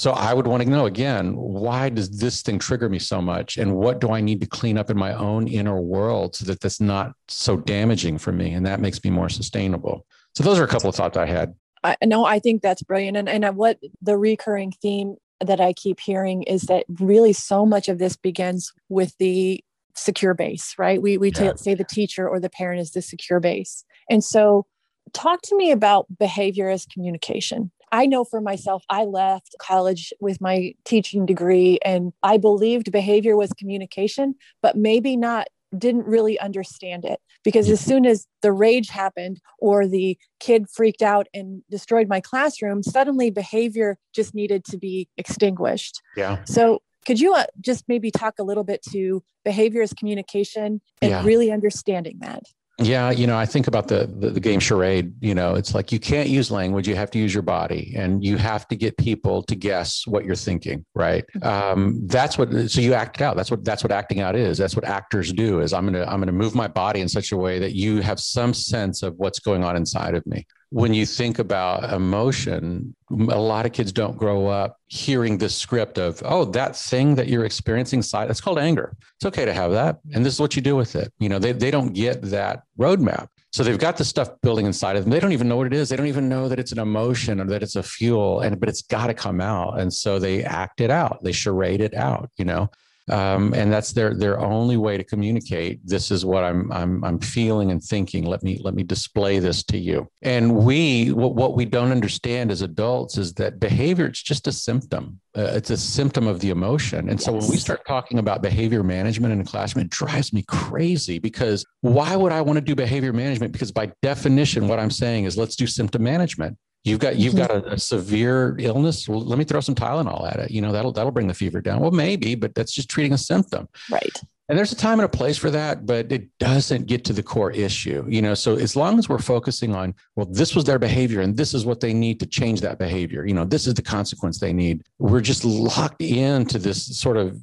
so 0.00 0.12
I 0.12 0.32
would 0.32 0.46
want 0.46 0.62
to 0.62 0.68
know 0.70 0.86
again, 0.86 1.36
why 1.36 1.90
does 1.90 2.08
this 2.08 2.40
thing 2.40 2.58
trigger 2.58 2.88
me 2.88 2.98
so 2.98 3.20
much? 3.20 3.58
And 3.58 3.76
what 3.76 4.00
do 4.00 4.12
I 4.12 4.22
need 4.22 4.40
to 4.40 4.46
clean 4.46 4.78
up 4.78 4.88
in 4.88 4.96
my 4.96 5.12
own 5.12 5.46
inner 5.46 5.78
world 5.78 6.34
so 6.34 6.46
that 6.46 6.58
that's 6.60 6.80
not 6.80 7.12
so 7.28 7.58
damaging 7.58 8.16
for 8.16 8.32
me? 8.32 8.54
And 8.54 8.64
that 8.64 8.80
makes 8.80 9.04
me 9.04 9.10
more 9.10 9.28
sustainable. 9.28 10.06
So 10.34 10.42
those 10.42 10.58
are 10.58 10.64
a 10.64 10.68
couple 10.68 10.88
of 10.88 10.94
thoughts 10.94 11.18
I 11.18 11.26
had. 11.26 11.54
I 11.84 11.96
no, 12.02 12.24
I 12.24 12.38
think 12.38 12.62
that's 12.62 12.82
brilliant. 12.82 13.18
And, 13.18 13.28
and 13.28 13.54
what 13.58 13.78
the 14.00 14.16
recurring 14.16 14.72
theme 14.72 15.16
that 15.40 15.60
I 15.60 15.72
keep 15.72 16.00
hearing 16.00 16.42
is 16.44 16.62
that 16.62 16.84
really 16.98 17.32
so 17.32 17.64
much 17.64 17.88
of 17.88 17.98
this 17.98 18.16
begins 18.16 18.72
with 18.88 19.16
the 19.18 19.62
secure 19.94 20.34
base, 20.34 20.74
right? 20.78 21.00
We, 21.00 21.18
we 21.18 21.32
yeah. 21.34 21.52
t- 21.52 21.58
say 21.58 21.74
the 21.74 21.84
teacher 21.84 22.28
or 22.28 22.40
the 22.40 22.50
parent 22.50 22.80
is 22.80 22.92
the 22.92 23.02
secure 23.02 23.40
base. 23.40 23.84
And 24.08 24.22
so 24.22 24.66
talk 25.12 25.42
to 25.42 25.56
me 25.56 25.70
about 25.70 26.06
behavior 26.18 26.68
as 26.68 26.86
communication 26.86 27.70
I 27.92 28.06
know 28.06 28.24
for 28.24 28.40
myself, 28.40 28.84
I 28.88 29.04
left 29.04 29.56
college 29.60 30.12
with 30.20 30.40
my 30.40 30.74
teaching 30.84 31.26
degree 31.26 31.78
and 31.84 32.12
I 32.22 32.36
believed 32.36 32.92
behavior 32.92 33.36
was 33.36 33.52
communication, 33.52 34.36
but 34.62 34.76
maybe 34.76 35.16
not 35.16 35.48
didn't 35.76 36.06
really 36.06 36.38
understand 36.40 37.04
it 37.04 37.20
because 37.44 37.68
as 37.68 37.80
soon 37.80 38.04
as 38.04 38.26
the 38.42 38.52
rage 38.52 38.88
happened 38.88 39.40
or 39.58 39.86
the 39.86 40.18
kid 40.40 40.68
freaked 40.68 41.02
out 41.02 41.26
and 41.32 41.62
destroyed 41.70 42.08
my 42.08 42.20
classroom 42.20 42.82
suddenly 42.82 43.30
behavior 43.30 43.96
just 44.14 44.34
needed 44.34 44.64
to 44.64 44.76
be 44.76 45.08
extinguished. 45.16 46.02
Yeah. 46.16 46.42
So 46.44 46.82
could 47.06 47.20
you 47.20 47.34
uh, 47.34 47.44
just 47.60 47.84
maybe 47.88 48.10
talk 48.10 48.38
a 48.38 48.42
little 48.42 48.64
bit 48.64 48.82
to 48.90 49.22
behavior 49.44 49.82
as 49.82 49.92
communication 49.92 50.80
and 51.00 51.10
yeah. 51.10 51.24
really 51.24 51.50
understanding 51.50 52.18
that 52.20 52.42
yeah, 52.80 53.10
you 53.10 53.26
know, 53.26 53.36
I 53.36 53.46
think 53.46 53.66
about 53.66 53.88
the, 53.88 54.06
the, 54.06 54.30
the 54.30 54.40
game 54.40 54.60
charade. 54.60 55.12
You 55.20 55.34
know, 55.34 55.54
it's 55.54 55.74
like 55.74 55.92
you 55.92 56.00
can't 56.00 56.28
use 56.28 56.50
language; 56.50 56.88
you 56.88 56.94
have 56.94 57.10
to 57.12 57.18
use 57.18 57.32
your 57.34 57.42
body, 57.42 57.94
and 57.96 58.24
you 58.24 58.36
have 58.36 58.66
to 58.68 58.76
get 58.76 58.96
people 58.96 59.42
to 59.44 59.54
guess 59.54 60.06
what 60.06 60.24
you're 60.24 60.34
thinking. 60.34 60.84
Right? 60.94 61.24
Mm-hmm. 61.36 61.46
Um, 61.46 62.06
that's 62.06 62.38
what. 62.38 62.70
So 62.70 62.80
you 62.80 62.94
act 62.94 63.20
it 63.20 63.22
out. 63.22 63.36
That's 63.36 63.50
what. 63.50 63.64
That's 63.64 63.82
what 63.82 63.92
acting 63.92 64.20
out 64.20 64.36
is. 64.36 64.58
That's 64.58 64.74
what 64.74 64.84
actors 64.84 65.32
do. 65.32 65.60
Is 65.60 65.72
I'm 65.72 65.84
gonna 65.84 66.04
I'm 66.04 66.20
gonna 66.20 66.32
move 66.32 66.54
my 66.54 66.68
body 66.68 67.00
in 67.00 67.08
such 67.08 67.32
a 67.32 67.36
way 67.36 67.58
that 67.58 67.72
you 67.72 68.00
have 68.00 68.20
some 68.20 68.54
sense 68.54 69.02
of 69.02 69.14
what's 69.16 69.38
going 69.38 69.64
on 69.64 69.76
inside 69.76 70.14
of 70.14 70.26
me 70.26 70.46
when 70.70 70.94
you 70.94 71.04
think 71.04 71.40
about 71.40 71.92
emotion, 71.92 72.94
a 73.10 73.38
lot 73.38 73.66
of 73.66 73.72
kids 73.72 73.92
don't 73.92 74.16
grow 74.16 74.46
up 74.46 74.76
hearing 74.86 75.36
this 75.36 75.54
script 75.54 75.98
of, 75.98 76.22
oh, 76.24 76.44
that 76.44 76.76
thing 76.76 77.16
that 77.16 77.26
you're 77.26 77.44
experiencing 77.44 78.02
side, 78.02 78.30
it's 78.30 78.40
called 78.40 78.58
anger. 78.58 78.96
It's 79.16 79.26
okay 79.26 79.44
to 79.44 79.52
have 79.52 79.72
that. 79.72 79.98
And 80.14 80.24
this 80.24 80.34
is 80.34 80.40
what 80.40 80.54
you 80.54 80.62
do 80.62 80.76
with 80.76 80.94
it. 80.94 81.12
You 81.18 81.28
know, 81.28 81.40
they, 81.40 81.50
they 81.50 81.72
don't 81.72 81.92
get 81.92 82.22
that 82.22 82.62
roadmap. 82.78 83.26
So 83.52 83.64
they've 83.64 83.76
got 83.76 83.96
the 83.96 84.04
stuff 84.04 84.30
building 84.42 84.64
inside 84.64 84.94
of 84.94 85.02
them. 85.02 85.10
They 85.10 85.18
don't 85.18 85.32
even 85.32 85.48
know 85.48 85.56
what 85.56 85.66
it 85.66 85.72
is. 85.72 85.88
They 85.88 85.96
don't 85.96 86.06
even 86.06 86.28
know 86.28 86.48
that 86.48 86.60
it's 86.60 86.70
an 86.70 86.78
emotion 86.78 87.40
or 87.40 87.46
that 87.46 87.64
it's 87.64 87.74
a 87.74 87.82
fuel. 87.82 88.38
And 88.40 88.60
but 88.60 88.68
it's 88.68 88.82
got 88.82 89.08
to 89.08 89.14
come 89.14 89.40
out. 89.40 89.80
And 89.80 89.92
so 89.92 90.20
they 90.20 90.44
act 90.44 90.80
it 90.80 90.90
out. 90.90 91.18
They 91.24 91.32
charade 91.32 91.80
it 91.80 91.94
out, 91.94 92.30
you 92.36 92.44
know 92.44 92.70
um, 93.10 93.52
and 93.54 93.72
that's 93.72 93.92
their 93.92 94.14
their 94.14 94.38
only 94.40 94.76
way 94.76 94.96
to 94.96 95.04
communicate. 95.04 95.80
This 95.84 96.10
is 96.10 96.24
what 96.24 96.44
I'm 96.44 96.70
I'm 96.72 97.04
I'm 97.04 97.18
feeling 97.18 97.70
and 97.70 97.82
thinking. 97.82 98.24
Let 98.24 98.42
me 98.42 98.60
let 98.62 98.74
me 98.74 98.82
display 98.82 99.38
this 99.38 99.62
to 99.64 99.78
you. 99.78 100.08
And 100.22 100.56
we 100.56 101.12
what 101.12 101.34
what 101.34 101.56
we 101.56 101.64
don't 101.64 101.90
understand 101.90 102.50
as 102.50 102.62
adults 102.62 103.18
is 103.18 103.34
that 103.34 103.58
behavior 103.58 104.06
it's 104.06 104.22
just 104.22 104.46
a 104.46 104.52
symptom. 104.52 105.20
Uh, 105.36 105.52
it's 105.54 105.70
a 105.70 105.76
symptom 105.76 106.26
of 106.26 106.40
the 106.40 106.50
emotion. 106.50 107.08
And 107.08 107.18
yes. 107.18 107.24
so 107.24 107.32
when 107.32 107.48
we 107.48 107.56
start 107.56 107.86
talking 107.86 108.18
about 108.18 108.42
behavior 108.42 108.82
management 108.82 109.32
in 109.32 109.40
a 109.40 109.44
classroom, 109.44 109.84
it 109.84 109.90
drives 109.90 110.32
me 110.32 110.42
crazy 110.42 111.18
because 111.18 111.64
why 111.82 112.16
would 112.16 112.32
I 112.32 112.40
want 112.40 112.56
to 112.56 112.60
do 112.60 112.74
behavior 112.74 113.12
management? 113.12 113.52
Because 113.52 113.72
by 113.72 113.92
definition, 114.02 114.68
what 114.68 114.78
I'm 114.78 114.90
saying 114.90 115.24
is 115.24 115.36
let's 115.36 115.56
do 115.56 115.66
symptom 115.66 116.02
management. 116.02 116.56
You've 116.84 116.98
got 116.98 117.16
you've 117.16 117.34
mm-hmm. 117.34 117.46
got 117.46 117.66
a, 117.66 117.72
a, 117.72 117.78
severe 117.78 118.56
illness. 118.58 119.08
Well, 119.08 119.20
let 119.20 119.38
me 119.38 119.44
throw 119.44 119.60
some 119.60 119.74
Tylenol 119.74 120.26
at 120.30 120.40
it. 120.40 120.50
You 120.50 120.62
know 120.62 120.72
that'll 120.72 120.92
that'll 120.92 121.12
bring 121.12 121.26
the 121.26 121.34
fever 121.34 121.60
down. 121.60 121.80
Well, 121.80 121.90
maybe, 121.90 122.34
but 122.34 122.54
that's 122.54 122.72
just 122.72 122.88
treating 122.88 123.12
a 123.12 123.18
symptom. 123.18 123.68
Right. 123.90 124.18
And 124.50 124.58
there's 124.58 124.72
a 124.72 124.76
time 124.76 124.98
and 124.98 125.04
a 125.04 125.08
place 125.08 125.38
for 125.38 125.48
that, 125.50 125.86
but 125.86 126.10
it 126.10 126.26
doesn't 126.40 126.86
get 126.86 127.04
to 127.04 127.12
the 127.12 127.22
core 127.22 127.52
issue. 127.52 128.04
You 128.08 128.20
know, 128.20 128.34
so 128.34 128.56
as 128.56 128.74
long 128.74 128.98
as 128.98 129.08
we're 129.08 129.18
focusing 129.18 129.76
on, 129.76 129.94
well, 130.16 130.26
this 130.26 130.56
was 130.56 130.64
their 130.64 130.80
behavior 130.80 131.20
and 131.20 131.36
this 131.36 131.54
is 131.54 131.64
what 131.64 131.78
they 131.78 131.94
need 131.94 132.18
to 132.18 132.26
change 132.26 132.60
that 132.62 132.76
behavior. 132.76 133.24
You 133.24 133.32
know, 133.32 133.44
this 133.44 133.68
is 133.68 133.74
the 133.74 133.82
consequence 133.82 134.40
they 134.40 134.52
need. 134.52 134.82
We're 134.98 135.20
just 135.20 135.44
locked 135.44 136.02
into 136.02 136.58
this 136.58 136.98
sort 136.98 137.16
of 137.16 137.38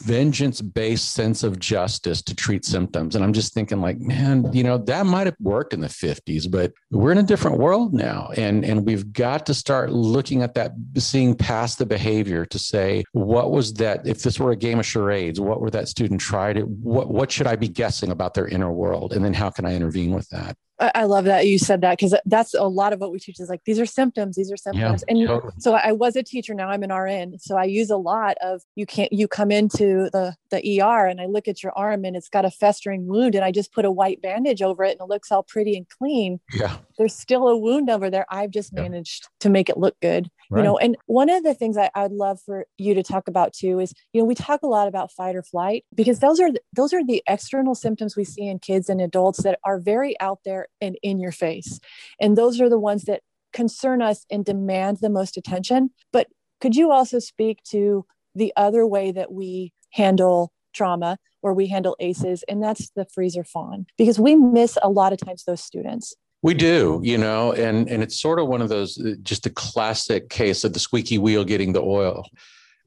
vengeance 0.00 0.60
based 0.60 1.12
sense 1.12 1.42
of 1.42 1.58
justice 1.58 2.22
to 2.22 2.34
treat 2.34 2.64
symptoms. 2.64 3.14
And 3.14 3.24
I'm 3.24 3.32
just 3.32 3.54
thinking, 3.54 3.80
like, 3.80 3.98
man, 4.00 4.50
you 4.52 4.62
know, 4.62 4.78
that 4.78 5.06
might 5.06 5.26
have 5.26 5.36
worked 5.40 5.72
in 5.72 5.80
the 5.80 5.88
50s, 5.88 6.50
but 6.50 6.72
we're 6.90 7.12
in 7.12 7.18
a 7.18 7.22
different 7.22 7.58
world 7.58 7.94
now. 7.94 8.30
And, 8.36 8.64
and 8.64 8.86
we've 8.86 9.12
got 9.12 9.46
to 9.46 9.54
start 9.54 9.90
looking 9.90 10.42
at 10.42 10.54
that, 10.54 10.72
seeing 10.96 11.34
past 11.34 11.78
the 11.78 11.86
behavior 11.86 12.44
to 12.46 12.58
say, 12.58 13.04
what 13.12 13.50
was 13.50 13.74
that? 13.74 14.06
If 14.06 14.22
this 14.22 14.40
were 14.40 14.52
a 14.52 14.56
game 14.56 14.78
of 14.78 14.86
charades, 14.86 15.40
what 15.40 15.60
were 15.60 15.70
that 15.70 15.88
student 15.88 16.20
tried? 16.20 16.58
What, 16.64 17.10
what 17.10 17.30
should 17.30 17.46
I 17.46 17.56
be 17.56 17.68
guessing 17.68 18.10
about 18.10 18.34
their 18.34 18.48
inner 18.48 18.72
world? 18.72 19.12
And 19.12 19.24
then 19.24 19.34
how 19.34 19.50
can 19.50 19.64
I 19.64 19.74
intervene 19.74 20.12
with 20.12 20.28
that? 20.30 20.56
I 20.80 21.04
love 21.04 21.24
that 21.26 21.46
you 21.46 21.58
said 21.58 21.82
that 21.82 21.98
because 21.98 22.14
that's 22.24 22.54
a 22.54 22.64
lot 22.64 22.92
of 22.92 23.00
what 23.00 23.12
we 23.12 23.18
teach 23.18 23.38
is 23.38 23.50
like 23.50 23.64
these 23.64 23.78
are 23.78 23.86
symptoms, 23.86 24.36
these 24.36 24.50
are 24.50 24.56
symptoms. 24.56 25.04
Yeah, 25.06 25.14
and 25.14 25.28
totally. 25.28 25.52
so 25.58 25.74
I 25.74 25.92
was 25.92 26.16
a 26.16 26.22
teacher, 26.22 26.54
now 26.54 26.70
I'm 26.70 26.82
an 26.82 26.92
RN. 26.92 27.38
So 27.38 27.56
I 27.56 27.64
use 27.64 27.90
a 27.90 27.96
lot 27.96 28.36
of 28.40 28.62
you 28.76 28.86
can't 28.86 29.12
you 29.12 29.28
come 29.28 29.50
into 29.50 30.08
the 30.12 30.34
the 30.50 30.80
ER 30.80 31.06
and 31.06 31.20
I 31.20 31.26
look 31.26 31.48
at 31.48 31.62
your 31.62 31.72
arm 31.76 32.04
and 32.04 32.16
it's 32.16 32.28
got 32.28 32.44
a 32.44 32.50
festering 32.50 33.06
wound 33.06 33.34
and 33.34 33.44
I 33.44 33.52
just 33.52 33.72
put 33.72 33.84
a 33.84 33.92
white 33.92 34.22
bandage 34.22 34.62
over 34.62 34.82
it 34.84 34.92
and 34.92 35.00
it 35.00 35.08
looks 35.08 35.30
all 35.30 35.42
pretty 35.42 35.76
and 35.76 35.86
clean. 35.88 36.40
Yeah. 36.54 36.76
There's 36.98 37.14
still 37.14 37.48
a 37.48 37.56
wound 37.56 37.90
over 37.90 38.10
there. 38.10 38.26
I've 38.30 38.50
just 38.50 38.72
yeah. 38.74 38.82
managed 38.82 39.28
to 39.40 39.50
make 39.50 39.68
it 39.68 39.76
look 39.76 39.96
good. 40.00 40.30
Right. 40.50 40.60
You 40.60 40.64
know, 40.64 40.78
and 40.78 40.96
one 41.06 41.30
of 41.30 41.44
the 41.44 41.54
things 41.54 41.76
I, 41.76 41.90
I'd 41.94 42.10
love 42.10 42.40
for 42.44 42.66
you 42.78 42.94
to 42.94 43.02
talk 43.02 43.28
about 43.28 43.52
too 43.52 43.78
is, 43.78 43.94
you 44.12 44.20
know, 44.20 44.24
we 44.24 44.34
talk 44.34 44.62
a 44.62 44.66
lot 44.66 44.88
about 44.88 45.12
fight 45.12 45.36
or 45.36 45.42
flight 45.42 45.84
because 45.94 46.18
those 46.18 46.40
are 46.40 46.50
those 46.74 46.92
are 46.92 47.04
the 47.04 47.22
external 47.28 47.74
symptoms 47.74 48.16
we 48.16 48.24
see 48.24 48.48
in 48.48 48.58
kids 48.58 48.88
and 48.88 49.00
adults 49.00 49.42
that 49.44 49.60
are 49.64 49.78
very 49.78 50.18
out 50.20 50.40
there 50.44 50.66
and 50.80 50.96
in 51.02 51.20
your 51.20 51.32
face. 51.32 51.80
And 52.20 52.36
those 52.36 52.60
are 52.60 52.68
the 52.68 52.78
ones 52.78 53.04
that 53.04 53.22
concern 53.52 54.02
us 54.02 54.24
and 54.30 54.44
demand 54.44 54.98
the 55.00 55.10
most 55.10 55.36
attention. 55.36 55.90
But 56.12 56.28
could 56.60 56.76
you 56.76 56.90
also 56.90 57.18
speak 57.18 57.62
to 57.70 58.06
the 58.34 58.52
other 58.56 58.86
way 58.86 59.12
that 59.12 59.32
we 59.32 59.72
handle 59.90 60.52
trauma 60.72 61.18
or 61.42 61.54
we 61.54 61.66
handle 61.66 61.96
ACEs, 62.00 62.44
and 62.48 62.62
that's 62.62 62.90
the 62.90 63.06
freeze 63.06 63.36
or 63.36 63.44
fawn, 63.44 63.86
because 63.96 64.20
we 64.20 64.34
miss 64.34 64.76
a 64.82 64.90
lot 64.90 65.12
of 65.12 65.18
times 65.18 65.44
those 65.44 65.62
students. 65.62 66.14
We 66.42 66.54
do, 66.54 67.00
you 67.02 67.18
know, 67.18 67.52
and 67.52 67.88
and 67.88 68.02
it's 68.02 68.20
sort 68.20 68.38
of 68.38 68.48
one 68.48 68.62
of 68.62 68.68
those 68.68 68.98
uh, 68.98 69.14
just 69.22 69.46
a 69.46 69.50
classic 69.50 70.30
case 70.30 70.64
of 70.64 70.72
the 70.72 70.78
squeaky 70.78 71.18
wheel 71.18 71.44
getting 71.44 71.72
the 71.72 71.82
oil. 71.82 72.26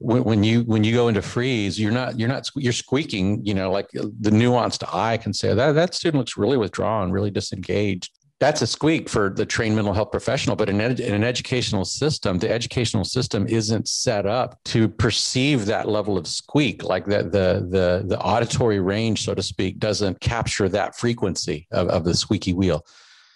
When, 0.04 0.24
when 0.24 0.44
you 0.44 0.60
when 0.62 0.84
you 0.84 0.94
go 0.94 1.08
into 1.08 1.22
freeze, 1.22 1.80
you're 1.80 1.92
not 1.92 2.18
you're 2.18 2.28
not 2.28 2.50
you're 2.54 2.72
squeaking. 2.72 3.44
You 3.44 3.54
know, 3.54 3.70
like 3.70 3.86
uh, 3.98 4.06
the 4.20 4.30
nuanced 4.30 4.84
eye 4.92 5.16
can 5.16 5.32
say 5.32 5.54
that 5.54 5.72
that 5.72 5.94
student 5.94 6.18
looks 6.18 6.36
really 6.36 6.58
withdrawn, 6.58 7.10
really 7.10 7.30
disengaged 7.30 8.10
that's 8.40 8.62
a 8.62 8.66
squeak 8.66 9.08
for 9.08 9.30
the 9.30 9.46
trained 9.46 9.76
mental 9.76 9.94
health 9.94 10.10
professional 10.10 10.56
but 10.56 10.68
in, 10.68 10.80
ed- 10.80 11.00
in, 11.00 11.14
an 11.14 11.24
educational 11.24 11.84
system 11.84 12.38
the 12.38 12.50
educational 12.50 13.04
system 13.04 13.46
isn't 13.46 13.88
set 13.88 14.26
up 14.26 14.58
to 14.64 14.88
perceive 14.88 15.66
that 15.66 15.88
level 15.88 16.18
of 16.18 16.26
squeak 16.26 16.82
like 16.82 17.06
that 17.06 17.32
the 17.32 17.66
the 17.70 18.04
the 18.06 18.18
auditory 18.20 18.80
range 18.80 19.24
so 19.24 19.34
to 19.34 19.42
speak 19.42 19.78
doesn't 19.78 20.20
capture 20.20 20.68
that 20.68 20.96
frequency 20.96 21.66
of, 21.70 21.88
of 21.88 22.04
the 22.04 22.14
squeaky 22.14 22.52
wheel 22.52 22.84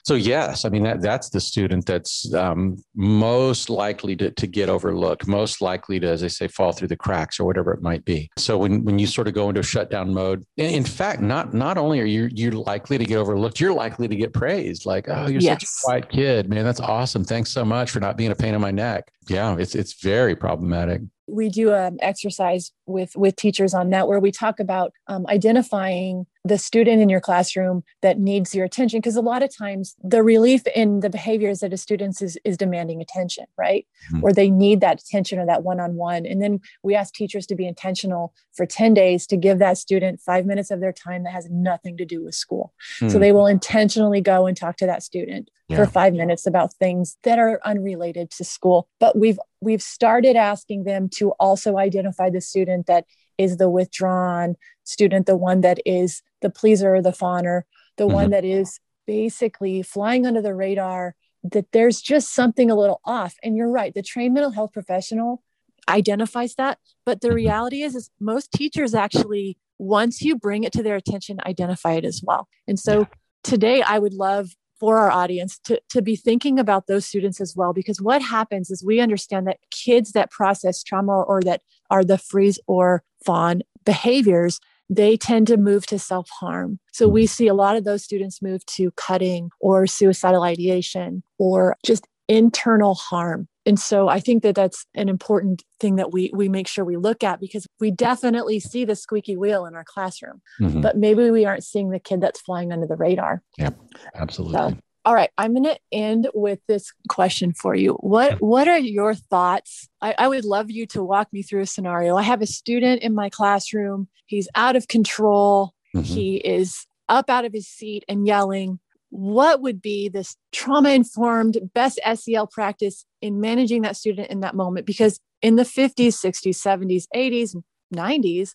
so 0.05 0.15
yes, 0.15 0.65
I 0.65 0.69
mean 0.69 0.83
that 0.85 1.01
that's 1.01 1.31
the 1.31 1.41
student 1.41 1.87
that's 1.87 2.33
um, 2.35 2.77
most 2.95 3.71
likely 3.71 4.17
to, 4.17 4.31
to 4.31 4.47
get 4.47 4.69
overlooked, 4.69 5.27
most 5.27 5.61
likely 5.61 6.01
to, 6.01 6.09
as 6.09 6.25
I 6.25 6.29
say, 6.29 6.49
fall 6.49 6.73
through 6.73 6.89
the 6.89 6.97
cracks 6.97 7.39
or 7.39 7.45
whatever 7.45 7.73
it 7.73 7.83
might 7.83 8.05
be. 8.05 8.31
So 8.37 8.59
when, 8.59 8.85
when 8.85 8.99
you 8.99 9.07
sort 9.07 9.29
of 9.29 9.35
go 9.35 9.49
into 9.49 9.61
a 9.61 9.65
shutdown 9.65 10.13
mode, 10.13 10.45
in 10.57 10.85
fact, 10.85 11.21
not 11.21 11.55
not 11.55 11.79
only 11.79 12.01
are 12.01 12.05
you 12.05 12.29
you 12.33 12.51
likely 12.51 12.99
to 12.99 13.05
get 13.05 13.17
overlooked, 13.17 13.61
you're 13.61 13.75
likely 13.75 14.09
to 14.09 14.17
get 14.17 14.33
praised. 14.33 14.87
Like, 14.87 15.09
oh, 15.09 15.27
you're 15.27 15.41
yes. 15.41 15.61
such 15.61 15.65
a 15.65 15.69
quiet 15.85 16.11
kid, 16.11 16.49
man. 16.49 16.65
That's 16.65 16.81
awesome. 16.81 17.25
Thanks 17.25 17.51
so 17.51 17.65
much 17.65 17.91
for 17.91 18.01
not 18.01 18.17
being 18.17 18.31
a 18.31 18.37
pain 18.37 18.55
in 18.55 18.61
my 18.61 18.71
neck. 18.71 19.11
Yeah, 19.29 19.57
it's 19.59 19.75
it's 19.75 20.03
very 20.03 20.35
problematic 20.35 21.03
we 21.29 21.51
do 21.51 21.73
an 21.73 21.99
exercise 22.01 22.73
with 22.87 23.15
with 23.15 23.37
teachers 23.37 23.75
on 23.75 23.91
that 23.91 24.09
where 24.09 24.19
we 24.19 24.33
talk 24.33 24.59
about 24.59 24.93
um, 25.07 25.27
identifying 25.29 26.27
the 26.49 26.59
student 26.59 27.01
in 27.03 27.09
your 27.09 27.21
classroom 27.21 27.83
that 28.03 28.19
needs 28.19 28.55
your 28.55 28.65
attention 28.65 28.99
because 28.99 29.17
a 29.17 29.21
lot 29.21 29.43
of 29.43 29.55
times 29.55 29.95
the 30.03 30.23
relief 30.23 30.67
in 30.75 31.01
the 31.01 31.11
behaviors 31.11 31.61
that 31.61 31.73
a 31.73 31.77
student 31.77 32.21
is, 32.23 32.39
is 32.45 32.57
demanding 32.57 33.01
attention 33.01 33.45
right 33.57 33.87
mm-hmm. 34.13 34.25
or 34.25 34.33
they 34.33 34.51
need 34.51 34.81
that 34.81 35.01
attention 35.01 35.39
or 35.39 35.47
that 35.47 35.63
one-on-one 35.63 36.25
and 36.27 36.43
then 36.43 36.61
we 36.83 36.95
ask 36.95 37.15
teachers 37.15 37.47
to 37.47 37.55
be 37.55 37.67
intentional 37.67 38.33
for 38.53 38.67
10 38.67 38.95
days 38.95 39.27
to 39.27 39.37
give 39.37 39.59
that 39.59 39.79
student 39.79 40.21
five 40.21 40.47
minutes 40.47 40.71
of 40.71 40.81
their 40.81 40.93
time 40.93 41.23
that 41.23 41.33
has 41.33 41.49
nothing 41.51 41.97
to 41.97 42.05
do 42.05 42.25
with 42.25 42.35
school 42.35 42.73
mm-hmm. 42.97 43.09
so 43.09 43.19
they 43.19 43.33
will 43.33 43.47
intentionally 43.47 44.21
go 44.21 44.47
and 44.47 44.57
talk 44.57 44.77
to 44.77 44.87
that 44.87 45.03
student 45.03 45.51
yeah. 45.69 45.77
for 45.77 45.87
five 45.87 46.15
minutes 46.15 46.47
about 46.47 46.73
things 46.75 47.19
that 47.23 47.39
are 47.39 47.61
unrelated 47.65 48.31
to 48.31 48.45
school 48.45 48.89
but 48.99 49.17
we've 49.17 49.39
we've 49.61 49.83
started 49.83 50.37
asking 50.37 50.85
them 50.85 51.09
to 51.09 51.31
also 51.33 51.77
identify 51.77 52.31
the 52.31 52.41
student 52.41 52.87
that 52.87 53.05
is 53.39 53.57
the 53.57 53.71
withdrawn 53.71 54.57
student, 54.85 55.27
the 55.27 55.37
one 55.37 55.61
that 55.61 55.79
is 55.87 56.23
the 56.41 56.51
pleaser, 56.51 57.01
the 57.03 57.11
fawner, 57.11 57.63
the 57.97 58.05
mm-hmm. 58.05 58.15
one 58.15 58.31
that 58.31 58.45
is 58.45 58.81
basically 59.07 59.83
flying 59.83 60.27
under 60.27 60.43
the 60.43 60.55
radar, 60.55 61.15
that 61.43 61.73
there's 61.73 62.01
just 62.01 62.35
something 62.35 62.71
a 62.71 62.75
little 62.75 63.01
off. 63.05 63.35
And 63.43 63.57
you're 63.57 63.71
right, 63.71 63.95
the 63.95 64.03
trained 64.03 64.35
mental 64.35 64.53
health 64.53 64.73
professional 64.73 65.43
identifies 65.89 66.55
that. 66.57 66.79
But 67.05 67.21
the 67.21 67.29
mm-hmm. 67.29 67.37
reality 67.37 67.83
is, 67.83 67.95
is 67.95 68.11
most 68.21 68.53
teachers 68.53 68.95
actually, 68.95 69.59
once 69.79 70.23
you 70.23 70.37
bring 70.37 70.65
it 70.65 70.73
to 70.73 70.83
their 70.83 70.97
attention, 70.97 71.39
identify 71.47 71.93
it 71.93 72.05
as 72.05 72.23
well. 72.23 72.49
And 72.67 72.79
so 72.79 73.01
yeah. 73.01 73.07
today 73.43 73.83
I 73.83 73.99
would 73.99 74.15
love 74.15 74.51
for 74.79 74.99
our 74.99 75.11
audience 75.11 75.59
to, 75.65 75.81
to 75.91 76.03
be 76.03 76.15
thinking 76.15 76.59
about 76.59 76.87
those 76.87 77.05
students 77.05 77.41
as 77.41 77.57
well 77.57 77.73
because 77.73 78.01
what 78.01 78.23
happens 78.23 78.71
is 78.71 78.85
we 78.85 79.01
understand 79.01 79.47
that 79.47 79.59
kids 79.71 80.13
that 80.13 80.31
process 80.31 80.83
trauma 80.83 81.23
or 81.23 81.41
that 81.43 81.63
are 81.91 82.05
the 82.05 82.19
freeze 82.19 82.61
or 82.67 83.03
fawn 83.25 83.63
behaviors 83.85 84.61
they 84.91 85.17
tend 85.17 85.47
to 85.49 85.57
move 85.57 85.87
to 85.87 85.99
self 85.99 86.29
harm. 86.31 86.79
So 86.93 87.09
we 87.09 87.27
see 87.27 87.47
a 87.47 87.55
lot 87.55 87.77
of 87.77 87.85
those 87.85 88.03
students 88.03 88.43
move 88.43 88.65
to 88.67 88.91
cutting 88.93 89.51
or 89.61 89.87
suicidal 89.87 90.43
ideation 90.43 91.23
or 91.39 91.77
just 91.85 92.07
internal 92.29 92.95
harm. 92.95 93.49
And 93.67 93.79
so 93.79 94.09
I 94.09 94.21
think 94.21 94.43
that 94.45 94.55
that's 94.55 94.87
an 94.95 95.09
important 95.09 95.63
thing 95.79 95.97
that 95.97 96.11
we 96.11 96.31
we 96.35 96.49
make 96.49 96.67
sure 96.67 96.85
we 96.85 96.97
look 96.97 97.23
at 97.23 97.39
because 97.39 97.67
we 97.81 97.91
definitely 97.91 98.61
see 98.61 98.87
the 98.87 98.97
squeaky 98.97 99.37
wheel 99.37 99.67
in 99.67 99.75
our 99.75 99.85
classroom, 99.85 100.41
mm-hmm. 100.59 100.81
but 100.81 100.97
maybe 100.97 101.31
we 101.31 101.45
aren't 101.45 101.65
seeing 101.65 101.91
the 101.91 101.99
kid 101.99 102.21
that's 102.23 102.41
flying 102.41 102.73
under 102.73 102.87
the 102.87 102.97
radar. 102.97 103.43
Yeah, 103.59 103.71
absolutely. 104.15 104.57
So, 104.57 104.79
all 105.09 105.15
right, 105.15 105.31
I'm 105.39 105.55
going 105.55 105.65
to 105.65 105.79
end 105.91 106.29
with 106.35 106.59
this 106.69 106.93
question 107.09 107.55
for 107.55 107.75
you. 107.75 107.95
What 107.95 108.43
What 108.43 108.69
are 108.69 108.79
your 108.79 109.15
thoughts? 109.15 109.89
I, 110.03 110.15
I 110.19 110.29
would 110.29 110.45
love 110.45 110.71
you 110.71 110.85
to 110.89 111.03
walk 111.03 111.33
me 111.33 111.41
through 111.41 111.63
a 111.63 111.67
scenario. 111.67 112.15
I 112.15 112.23
have 112.25 112.43
a 112.43 112.47
student 112.47 113.01
in 113.01 113.15
my 113.15 113.31
classroom. 113.31 114.09
He's 114.27 114.49
out 114.55 114.77
of 114.77 114.87
control. 114.87 115.73
Mm-hmm. 115.97 116.03
He 116.03 116.37
is 116.37 116.85
up 117.09 117.31
out 117.31 117.47
of 117.47 117.55
his 117.55 117.67
seat 117.67 118.05
and 118.07 118.27
yelling. 118.27 118.81
What 119.09 119.63
would 119.63 119.81
be 119.81 120.11
this 120.11 120.37
trauma 120.53 120.91
informed 120.91 121.57
best 121.73 121.99
SEL 122.15 122.47
practice 122.47 123.07
in 123.23 123.41
managing 123.41 123.81
that 123.83 123.97
student 123.97 124.29
in 124.29 124.41
that 124.41 124.55
moment? 124.55 124.85
Because 124.85 125.21
in 125.41 125.57
the 125.57 125.63
50s, 125.63 126.23
60s, 126.23 126.51
70s, 126.51 127.05
80s, 127.17 127.57
90s, 127.97 128.53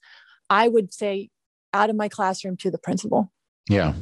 I 0.51 0.67
would 0.67 0.93
say 0.93 1.31
out 1.73 1.89
of 1.89 1.95
my 1.95 2.09
classroom 2.09 2.57
to 2.57 2.69
the 2.69 2.77
principal. 2.77 3.31
Yeah 3.67 3.95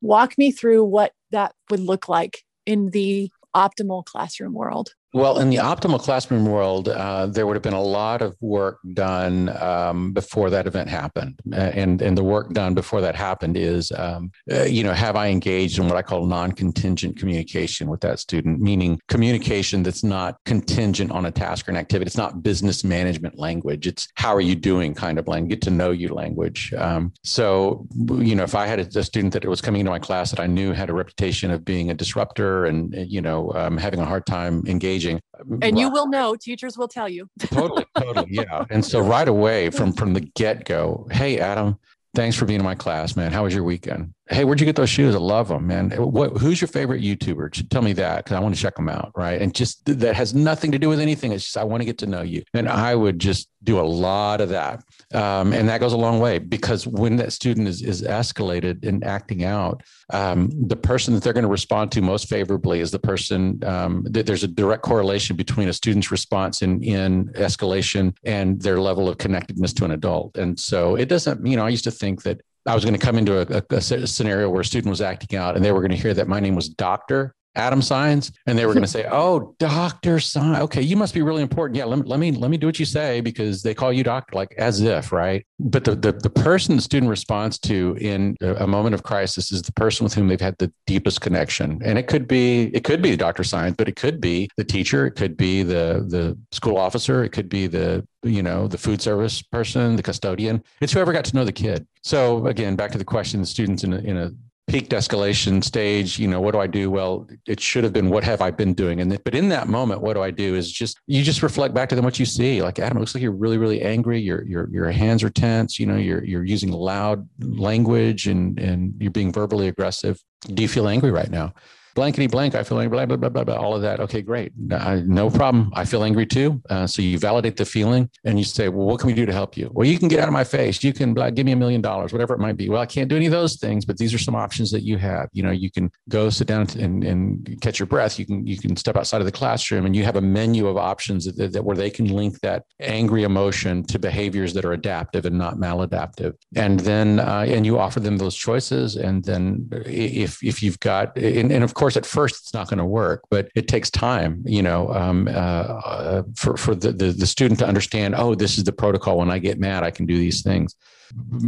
walk 0.00 0.36
me 0.38 0.50
through 0.50 0.84
what 0.84 1.12
that 1.30 1.54
would 1.70 1.80
look 1.80 2.08
like 2.08 2.44
in 2.66 2.90
the 2.90 3.30
optimal 3.54 4.04
classroom 4.04 4.52
world 4.52 4.90
well, 5.14 5.38
in 5.38 5.48
the 5.48 5.56
optimal 5.56 5.98
classroom 6.00 6.44
world, 6.44 6.88
uh, 6.88 7.26
there 7.26 7.46
would 7.46 7.56
have 7.56 7.62
been 7.62 7.72
a 7.72 7.82
lot 7.82 8.20
of 8.20 8.36
work 8.40 8.78
done 8.92 9.48
um, 9.60 10.12
before 10.12 10.50
that 10.50 10.66
event 10.66 10.90
happened, 10.90 11.40
and 11.52 12.02
and 12.02 12.16
the 12.16 12.24
work 12.24 12.52
done 12.52 12.74
before 12.74 13.00
that 13.00 13.14
happened 13.14 13.56
is, 13.56 13.90
um, 13.96 14.30
uh, 14.52 14.64
you 14.64 14.82
know, 14.82 14.92
have 14.92 15.16
I 15.16 15.28
engaged 15.28 15.78
in 15.78 15.88
what 15.88 15.96
I 15.96 16.02
call 16.02 16.26
non-contingent 16.26 17.18
communication 17.18 17.88
with 17.88 18.00
that 18.02 18.18
student, 18.18 18.60
meaning 18.60 19.00
communication 19.08 19.82
that's 19.82 20.04
not 20.04 20.36
contingent 20.44 21.10
on 21.10 21.24
a 21.24 21.30
task 21.30 21.68
or 21.68 21.70
an 21.70 21.78
activity. 21.78 22.08
It's 22.08 22.16
not 22.18 22.42
business 22.42 22.84
management 22.84 23.38
language. 23.38 23.86
It's 23.86 24.08
how 24.16 24.34
are 24.34 24.42
you 24.42 24.54
doing 24.54 24.94
kind 24.94 25.18
of 25.18 25.26
language, 25.26 25.50
get 25.50 25.62
to 25.62 25.70
know 25.70 25.90
you 25.90 26.08
language. 26.08 26.74
Um, 26.76 27.14
so, 27.24 27.86
you 28.18 28.34
know, 28.34 28.42
if 28.42 28.54
I 28.54 28.66
had 28.66 28.80
a, 28.80 28.98
a, 28.98 29.02
student 29.02 29.32
that 29.32 29.44
was 29.46 29.62
coming 29.62 29.80
into 29.80 29.90
my 29.90 29.98
class 29.98 30.30
that 30.30 30.40
I 30.40 30.46
knew 30.46 30.72
had 30.72 30.90
a 30.90 30.92
reputation 30.92 31.50
of 31.50 31.64
being 31.64 31.90
a 31.90 31.94
disruptor 31.94 32.66
and 32.66 32.94
you 33.10 33.22
know 33.22 33.52
um, 33.54 33.78
having 33.78 34.00
a 34.00 34.04
hard 34.04 34.26
time 34.26 34.62
engaging 34.66 34.97
engaging. 34.98 35.20
And 35.62 35.78
you 35.78 35.90
will 35.90 36.08
know, 36.08 36.36
teachers 36.36 36.76
will 36.76 36.88
tell 36.88 37.08
you. 37.08 37.28
totally, 37.40 37.86
totally, 37.96 38.28
yeah. 38.30 38.64
And 38.70 38.84
so 38.84 39.00
right 39.00 39.28
away 39.28 39.70
from 39.70 39.92
from 39.92 40.14
the 40.14 40.20
get 40.20 40.64
go, 40.64 41.06
hey 41.10 41.38
Adam, 41.38 41.78
thanks 42.14 42.36
for 42.36 42.44
being 42.44 42.60
in 42.60 42.64
my 42.64 42.74
class, 42.74 43.16
man. 43.16 43.32
How 43.32 43.44
was 43.44 43.54
your 43.54 43.64
weekend? 43.64 44.14
Hey, 44.30 44.44
where'd 44.44 44.60
you 44.60 44.66
get 44.66 44.76
those 44.76 44.90
shoes? 44.90 45.14
I 45.14 45.18
love 45.18 45.48
them, 45.48 45.66
man. 45.66 45.90
What, 45.90 46.36
who's 46.36 46.60
your 46.60 46.68
favorite 46.68 47.02
YouTuber? 47.02 47.68
Tell 47.70 47.80
me 47.80 47.94
that 47.94 48.24
because 48.24 48.36
I 48.36 48.40
want 48.40 48.54
to 48.54 48.60
check 48.60 48.76
them 48.76 48.88
out, 48.88 49.10
right? 49.16 49.40
And 49.40 49.54
just 49.54 49.84
that 49.86 50.14
has 50.14 50.34
nothing 50.34 50.70
to 50.72 50.78
do 50.78 50.90
with 50.90 51.00
anything. 51.00 51.32
It's 51.32 51.44
just 51.44 51.56
I 51.56 51.64
want 51.64 51.80
to 51.80 51.86
get 51.86 51.96
to 51.98 52.06
know 52.06 52.20
you, 52.20 52.42
and 52.52 52.68
I 52.68 52.94
would 52.94 53.18
just 53.18 53.48
do 53.64 53.80
a 53.80 53.82
lot 53.82 54.40
of 54.40 54.50
that, 54.50 54.84
um, 55.14 55.52
and 55.52 55.68
that 55.68 55.80
goes 55.80 55.94
a 55.94 55.96
long 55.96 56.20
way 56.20 56.38
because 56.38 56.86
when 56.86 57.16
that 57.16 57.32
student 57.32 57.68
is 57.68 57.80
is 57.80 58.02
escalated 58.02 58.86
and 58.86 59.02
acting 59.02 59.44
out, 59.44 59.82
um, 60.12 60.50
the 60.68 60.76
person 60.76 61.14
that 61.14 61.22
they're 61.22 61.32
going 61.32 61.42
to 61.42 61.48
respond 61.48 61.90
to 61.92 62.02
most 62.02 62.28
favorably 62.28 62.80
is 62.80 62.90
the 62.90 62.98
person 62.98 63.58
um, 63.64 64.04
that 64.10 64.26
there's 64.26 64.44
a 64.44 64.48
direct 64.48 64.82
correlation 64.82 65.36
between 65.36 65.68
a 65.68 65.72
student's 65.72 66.10
response 66.10 66.60
in 66.60 66.82
in 66.82 67.28
escalation 67.28 68.14
and 68.24 68.60
their 68.60 68.78
level 68.78 69.08
of 69.08 69.16
connectedness 69.16 69.72
to 69.72 69.86
an 69.86 69.92
adult, 69.92 70.36
and 70.36 70.60
so 70.60 70.96
it 70.96 71.08
doesn't. 71.08 71.46
You 71.46 71.56
know, 71.56 71.64
I 71.64 71.70
used 71.70 71.84
to 71.84 71.90
think 71.90 72.24
that 72.24 72.42
I 72.66 72.74
was 72.74 72.84
going 72.84 72.94
to 72.94 73.04
come 73.04 73.16
into 73.16 73.40
a, 73.40 73.62
a, 73.70 73.76
a, 73.76 74.06
scenario 74.06 74.50
where 74.50 74.60
a 74.60 74.64
student 74.64 74.90
was 74.90 75.00
acting 75.00 75.38
out 75.38 75.56
and 75.56 75.64
they 75.64 75.72
were 75.72 75.80
going 75.80 75.90
to 75.90 75.96
hear 75.96 76.14
that 76.14 76.28
my 76.28 76.40
name 76.40 76.54
was 76.54 76.68
Doctor 76.68 77.34
Adam 77.54 77.80
Saenz, 77.80 78.32
and 78.46 78.58
they 78.58 78.66
were 78.66 78.72
going 78.72 78.82
to 78.84 78.88
say, 78.88 79.06
"Oh, 79.10 79.54
Doctor 79.58 80.16
Saenz, 80.16 80.60
okay, 80.60 80.82
you 80.82 80.96
must 80.96 81.14
be 81.14 81.22
really 81.22 81.42
important. 81.42 81.76
Yeah, 81.76 81.84
let 81.84 81.98
me 81.98 82.04
let 82.06 82.20
me 82.20 82.32
let 82.32 82.50
me 82.50 82.56
do 82.56 82.66
what 82.66 82.78
you 82.78 82.84
say 82.84 83.20
because 83.20 83.62
they 83.62 83.74
call 83.74 83.92
you 83.92 84.04
doctor, 84.04 84.36
like 84.36 84.54
as 84.58 84.80
if, 84.80 85.12
right? 85.12 85.44
But 85.58 85.84
the 85.84 85.94
the, 85.94 86.12
the 86.12 86.30
person 86.30 86.76
the 86.76 86.82
student 86.82 87.10
responds 87.10 87.58
to 87.60 87.96
in 88.00 88.36
a 88.40 88.66
moment 88.66 88.94
of 88.94 89.02
crisis 89.02 89.52
is 89.52 89.62
the 89.62 89.72
person 89.72 90.04
with 90.04 90.14
whom 90.14 90.28
they've 90.28 90.40
had 90.40 90.56
the 90.58 90.72
deepest 90.86 91.20
connection, 91.20 91.80
and 91.84 91.98
it 91.98 92.06
could 92.06 92.28
be 92.28 92.64
it 92.74 92.84
could 92.84 93.02
be 93.02 93.16
Doctor 93.16 93.42
Saenz, 93.42 93.76
but 93.76 93.88
it 93.88 93.96
could 93.96 94.20
be 94.20 94.48
the 94.56 94.64
teacher, 94.64 95.06
it 95.06 95.12
could 95.12 95.36
be 95.36 95.62
the 95.62 96.04
the 96.08 96.38
school 96.52 96.76
officer, 96.76 97.24
it 97.24 97.30
could 97.30 97.48
be 97.48 97.66
the 97.66 98.06
you 98.22 98.42
know 98.42 98.68
the 98.68 98.78
food 98.78 99.00
service 99.00 99.42
person, 99.42 99.96
the 99.96 100.02
custodian. 100.02 100.62
It's 100.80 100.92
whoever 100.92 101.12
got 101.12 101.24
to 101.26 101.36
know 101.36 101.44
the 101.44 101.52
kid. 101.52 101.86
So 102.02 102.46
again, 102.46 102.76
back 102.76 102.90
to 102.92 102.98
the 102.98 103.04
question: 103.04 103.40
the 103.40 103.46
students 103.46 103.84
in 103.84 103.92
a, 103.92 103.98
in 103.98 104.16
a 104.16 104.30
peaked 104.68 104.90
escalation 104.90 105.64
stage 105.64 106.18
you 106.18 106.28
know 106.28 106.40
what 106.40 106.52
do 106.52 106.60
i 106.60 106.66
do? 106.66 106.90
Well 106.90 107.26
it 107.46 107.58
should 107.60 107.84
have 107.84 107.92
been 107.92 108.10
what 108.10 108.24
have 108.24 108.40
i 108.40 108.50
been 108.50 108.74
doing? 108.74 109.00
And 109.00 109.22
but 109.24 109.34
in 109.34 109.48
that 109.48 109.68
moment 109.68 110.02
what 110.02 110.14
do 110.14 110.22
i 110.22 110.30
do 110.30 110.54
is 110.54 110.70
just 110.70 111.00
you 111.06 111.22
just 111.22 111.42
reflect 111.42 111.74
back 111.74 111.88
to 111.88 111.94
them 111.94 112.04
what 112.04 112.18
you 112.18 112.26
see. 112.26 112.62
Like 112.62 112.78
adam 112.78 112.98
it 112.98 113.00
looks 113.00 113.14
like 113.14 113.22
you're 113.22 113.32
really 113.32 113.58
really 113.58 113.82
angry. 113.82 114.20
Your 114.20 114.44
your 114.44 114.68
your 114.70 114.90
hands 114.90 115.22
are 115.22 115.30
tense. 115.30 115.80
You 115.80 115.86
know 115.86 115.96
you're 115.96 116.24
you're 116.24 116.44
using 116.44 116.70
loud 116.70 117.28
language 117.40 118.26
and 118.26 118.58
and 118.58 118.94
you're 119.00 119.10
being 119.10 119.32
verbally 119.32 119.68
aggressive. 119.68 120.22
Do 120.46 120.62
you 120.62 120.68
feel 120.68 120.88
angry 120.88 121.10
right 121.10 121.30
now 121.30 121.54
blankety 121.98 122.28
blank, 122.28 122.54
I 122.54 122.62
feel 122.62 122.78
angry, 122.78 122.96
blah, 122.96 123.06
blah, 123.06 123.16
blah, 123.16 123.28
blah, 123.28 123.42
blah, 123.42 123.56
all 123.56 123.74
of 123.74 123.82
that. 123.82 123.98
Okay, 123.98 124.22
great. 124.22 124.52
no 124.56 125.28
problem. 125.30 125.72
I 125.74 125.84
feel 125.84 126.04
angry 126.04 126.26
too. 126.26 126.62
Uh, 126.70 126.86
so 126.86 127.02
you 127.02 127.18
validate 127.18 127.56
the 127.56 127.64
feeling 127.64 128.08
and 128.24 128.38
you 128.38 128.44
say, 128.44 128.68
well, 128.68 128.86
what 128.86 129.00
can 129.00 129.08
we 129.08 129.14
do 129.14 129.26
to 129.26 129.32
help 129.32 129.56
you? 129.56 129.68
Well, 129.72 129.84
you 129.84 129.98
can 129.98 130.06
get 130.06 130.20
out 130.20 130.28
of 130.28 130.32
my 130.32 130.44
face. 130.44 130.84
You 130.84 130.92
can 130.92 131.12
blah, 131.12 131.30
give 131.30 131.44
me 131.44 131.50
a 131.50 131.56
million 131.56 131.80
dollars, 131.80 132.12
whatever 132.12 132.34
it 132.34 132.38
might 132.38 132.56
be. 132.56 132.68
Well, 132.68 132.80
I 132.80 132.86
can't 132.86 133.08
do 133.08 133.16
any 133.16 133.26
of 133.26 133.32
those 133.32 133.56
things, 133.56 133.84
but 133.84 133.98
these 133.98 134.14
are 134.14 134.18
some 134.18 134.36
options 134.36 134.70
that 134.70 134.82
you 134.82 134.96
have. 134.98 135.28
You 135.32 135.42
know, 135.42 135.50
you 135.50 135.72
can 135.72 135.90
go 136.08 136.30
sit 136.30 136.46
down 136.46 136.68
and, 136.78 137.02
and 137.02 137.60
catch 137.60 137.80
your 137.80 137.86
breath. 137.86 138.16
You 138.16 138.26
can, 138.26 138.46
you 138.46 138.58
can 138.58 138.76
step 138.76 138.96
outside 138.96 139.20
of 139.20 139.26
the 139.26 139.32
classroom 139.32 139.84
and 139.84 139.96
you 139.96 140.04
have 140.04 140.14
a 140.14 140.20
menu 140.20 140.68
of 140.68 140.76
options 140.76 141.24
that, 141.24 141.52
that 141.52 141.64
where 141.64 141.76
they 141.76 141.90
can 141.90 142.06
link 142.06 142.38
that 142.42 142.62
angry 142.78 143.24
emotion 143.24 143.82
to 143.86 143.98
behaviors 143.98 144.54
that 144.54 144.64
are 144.64 144.72
adaptive 144.72 145.26
and 145.26 145.36
not 145.36 145.56
maladaptive. 145.56 146.34
And 146.54 146.78
then, 146.78 147.18
uh, 147.18 147.44
and 147.48 147.66
you 147.66 147.76
offer 147.76 147.98
them 147.98 148.18
those 148.18 148.36
choices. 148.36 148.94
And 148.94 149.24
then 149.24 149.68
if, 149.84 150.44
if 150.44 150.62
you've 150.62 150.78
got, 150.78 151.16
and, 151.16 151.50
and 151.50 151.64
of 151.64 151.74
course, 151.74 151.87
course, 151.88 151.96
at 151.96 152.06
first 152.06 152.42
it's 152.42 152.54
not 152.54 152.68
going 152.68 152.78
to 152.78 152.84
work, 152.84 153.22
but 153.30 153.48
it 153.54 153.66
takes 153.66 153.90
time, 153.90 154.42
you 154.44 154.62
know, 154.62 154.92
um, 154.92 155.26
uh, 155.28 155.30
uh, 155.30 156.22
for 156.36 156.56
for 156.56 156.74
the, 156.74 156.92
the, 156.92 157.12
the 157.12 157.26
student 157.26 157.58
to 157.60 157.66
understand. 157.66 158.14
Oh, 158.14 158.34
this 158.34 158.58
is 158.58 158.64
the 158.64 158.72
protocol. 158.72 159.18
When 159.18 159.30
I 159.30 159.38
get 159.38 159.58
mad, 159.58 159.82
I 159.82 159.90
can 159.90 160.04
do 160.04 160.16
these 160.18 160.42
things. 160.42 160.74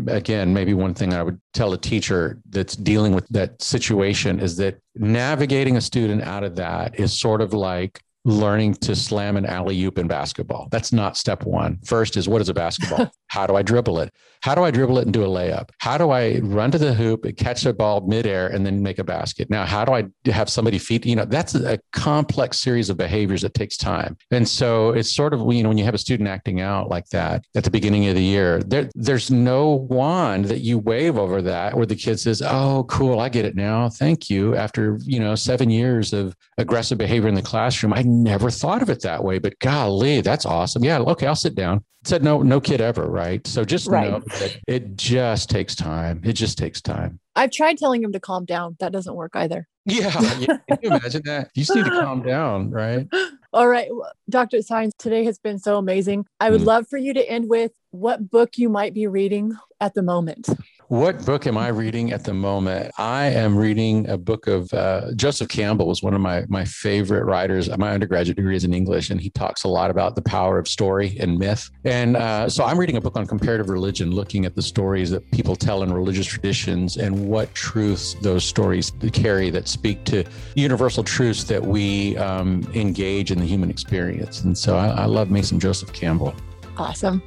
Again, 0.06 0.54
maybe 0.54 0.72
one 0.72 0.94
thing 0.94 1.12
I 1.12 1.22
would 1.22 1.38
tell 1.52 1.74
a 1.74 1.78
teacher 1.78 2.40
that's 2.48 2.74
dealing 2.74 3.14
with 3.14 3.28
that 3.28 3.60
situation 3.60 4.40
is 4.40 4.56
that 4.56 4.80
navigating 4.94 5.76
a 5.76 5.82
student 5.82 6.22
out 6.22 6.44
of 6.44 6.56
that 6.56 6.98
is 6.98 7.20
sort 7.20 7.42
of 7.42 7.52
like 7.52 8.00
learning 8.24 8.74
to 8.74 8.94
slam 8.94 9.36
an 9.36 9.46
alley 9.46 9.82
oop 9.82 9.98
in 9.98 10.06
basketball. 10.06 10.68
That's 10.70 10.92
not 10.92 11.16
step 11.16 11.44
one. 11.44 11.78
First 11.84 12.16
is 12.16 12.28
what 12.28 12.40
is 12.40 12.48
a 12.48 12.54
basketball? 12.54 13.10
How 13.28 13.46
do 13.46 13.54
I 13.54 13.62
dribble 13.62 14.00
it? 14.00 14.12
How 14.42 14.54
do 14.54 14.64
I 14.64 14.70
dribble 14.70 14.98
it 14.98 15.02
and 15.02 15.12
do 15.12 15.22
a 15.22 15.28
layup? 15.28 15.68
How 15.78 15.98
do 15.98 16.10
I 16.10 16.40
run 16.42 16.70
to 16.72 16.78
the 16.78 16.94
hoop 16.94 17.24
and 17.24 17.36
catch 17.36 17.64
a 17.66 17.72
ball 17.72 18.00
midair 18.00 18.48
and 18.48 18.66
then 18.66 18.82
make 18.82 18.98
a 18.98 19.04
basket? 19.04 19.50
Now, 19.50 19.66
how 19.66 19.84
do 19.84 19.92
I 19.92 20.30
have 20.30 20.48
somebody 20.48 20.78
feed? 20.78 21.04
You 21.06 21.14
know, 21.14 21.26
that's 21.26 21.54
a 21.54 21.78
complex 21.92 22.58
series 22.58 22.90
of 22.90 22.96
behaviors 22.96 23.42
that 23.42 23.54
takes 23.54 23.76
time. 23.76 24.16
And 24.30 24.48
so 24.48 24.90
it's 24.90 25.14
sort 25.14 25.34
of, 25.34 25.40
you 25.52 25.62
know, 25.62 25.68
when 25.68 25.78
you 25.78 25.84
have 25.84 25.94
a 25.94 25.98
student 25.98 26.28
acting 26.28 26.60
out 26.60 26.88
like 26.88 27.06
that 27.10 27.44
at 27.54 27.64
the 27.64 27.70
beginning 27.70 28.08
of 28.08 28.16
the 28.16 28.22
year, 28.22 28.62
there, 28.62 28.88
there's 28.94 29.30
no 29.30 29.86
wand 29.90 30.46
that 30.46 30.60
you 30.60 30.78
wave 30.78 31.18
over 31.18 31.40
that 31.42 31.76
where 31.76 31.86
the 31.86 31.94
kid 31.94 32.18
says, 32.18 32.42
Oh, 32.42 32.84
cool, 32.88 33.20
I 33.20 33.28
get 33.28 33.44
it 33.44 33.54
now. 33.54 33.90
Thank 33.90 34.30
you. 34.30 34.56
After, 34.56 34.98
you 35.04 35.20
know, 35.20 35.34
seven 35.34 35.70
years 35.70 36.12
of 36.12 36.34
aggressive 36.58 36.98
behavior 36.98 37.28
in 37.28 37.34
the 37.34 37.42
classroom, 37.42 37.92
I 37.92 38.02
never 38.10 38.50
thought 38.50 38.82
of 38.82 38.90
it 38.90 39.02
that 39.02 39.24
way, 39.24 39.38
but 39.38 39.58
golly, 39.60 40.20
that's 40.20 40.44
awesome. 40.44 40.84
Yeah. 40.84 40.98
Okay. 40.98 41.26
I'll 41.26 41.36
sit 41.36 41.54
down 41.54 41.84
said 42.04 42.24
no 42.24 42.42
no 42.42 42.60
kid 42.60 42.80
ever 42.80 43.10
right 43.10 43.46
so 43.46 43.64
just 43.64 43.86
right. 43.86 44.10
know 44.10 44.20
that 44.20 44.58
it 44.66 44.96
just 44.96 45.50
takes 45.50 45.74
time 45.74 46.20
it 46.24 46.32
just 46.32 46.56
takes 46.56 46.80
time 46.80 47.20
i've 47.36 47.50
tried 47.50 47.76
telling 47.76 48.02
him 48.02 48.12
to 48.12 48.20
calm 48.20 48.44
down 48.44 48.74
that 48.80 48.90
doesn't 48.92 49.14
work 49.14 49.32
either 49.34 49.66
yeah, 49.84 50.10
yeah. 50.38 50.56
can 50.68 50.78
you 50.82 50.88
imagine 50.90 51.22
that 51.24 51.50
you 51.54 51.62
just 51.62 51.74
need 51.74 51.84
to 51.84 51.90
calm 51.90 52.22
down 52.22 52.70
right 52.70 53.06
all 53.52 53.68
right 53.68 53.88
dr 54.30 54.56
Saenz, 54.58 54.92
today 54.98 55.24
has 55.24 55.38
been 55.38 55.58
so 55.58 55.76
amazing 55.76 56.24
i 56.38 56.50
would 56.50 56.62
mm. 56.62 56.66
love 56.66 56.86
for 56.88 56.96
you 56.96 57.12
to 57.12 57.30
end 57.30 57.48
with 57.48 57.72
what 57.90 58.30
book 58.30 58.56
you 58.56 58.70
might 58.70 58.94
be 58.94 59.06
reading 59.06 59.52
at 59.80 59.92
the 59.94 60.02
moment 60.02 60.48
what 60.90 61.24
book 61.24 61.46
am 61.46 61.56
I 61.56 61.68
reading 61.68 62.10
at 62.10 62.24
the 62.24 62.34
moment? 62.34 62.90
I 62.98 63.26
am 63.26 63.56
reading 63.56 64.08
a 64.08 64.18
book 64.18 64.48
of 64.48 64.74
uh, 64.74 65.12
Joseph 65.14 65.48
Campbell 65.48 65.86
was 65.86 66.02
one 66.02 66.14
of 66.14 66.20
my 66.20 66.44
my 66.48 66.64
favorite 66.64 67.24
writers. 67.26 67.70
My 67.78 67.92
undergraduate 67.92 68.36
degree 68.36 68.56
is 68.56 68.64
in 68.64 68.74
English, 68.74 69.08
and 69.08 69.20
he 69.20 69.30
talks 69.30 69.62
a 69.62 69.68
lot 69.68 69.92
about 69.92 70.16
the 70.16 70.22
power 70.22 70.58
of 70.58 70.66
story 70.66 71.16
and 71.20 71.38
myth. 71.38 71.70
And 71.84 72.16
uh, 72.16 72.48
so 72.48 72.64
I'm 72.64 72.76
reading 72.76 72.96
a 72.96 73.00
book 73.00 73.16
on 73.16 73.24
comparative 73.24 73.68
religion, 73.68 74.10
looking 74.10 74.44
at 74.46 74.56
the 74.56 74.62
stories 74.62 75.10
that 75.12 75.30
people 75.30 75.54
tell 75.54 75.84
in 75.84 75.92
religious 75.92 76.26
traditions 76.26 76.96
and 76.96 77.28
what 77.28 77.54
truths 77.54 78.14
those 78.14 78.44
stories 78.44 78.90
carry 79.12 79.48
that 79.50 79.68
speak 79.68 80.02
to 80.06 80.24
universal 80.56 81.04
truths 81.04 81.44
that 81.44 81.64
we 81.64 82.16
um, 82.16 82.68
engage 82.74 83.30
in 83.30 83.38
the 83.38 83.46
human 83.46 83.70
experience. 83.70 84.40
And 84.40 84.58
so 84.58 84.76
I, 84.76 84.88
I 84.88 85.04
love 85.04 85.30
me 85.30 85.42
some 85.42 85.60
Joseph 85.60 85.92
Campbell. 85.92 86.34
Awesome. 86.76 87.22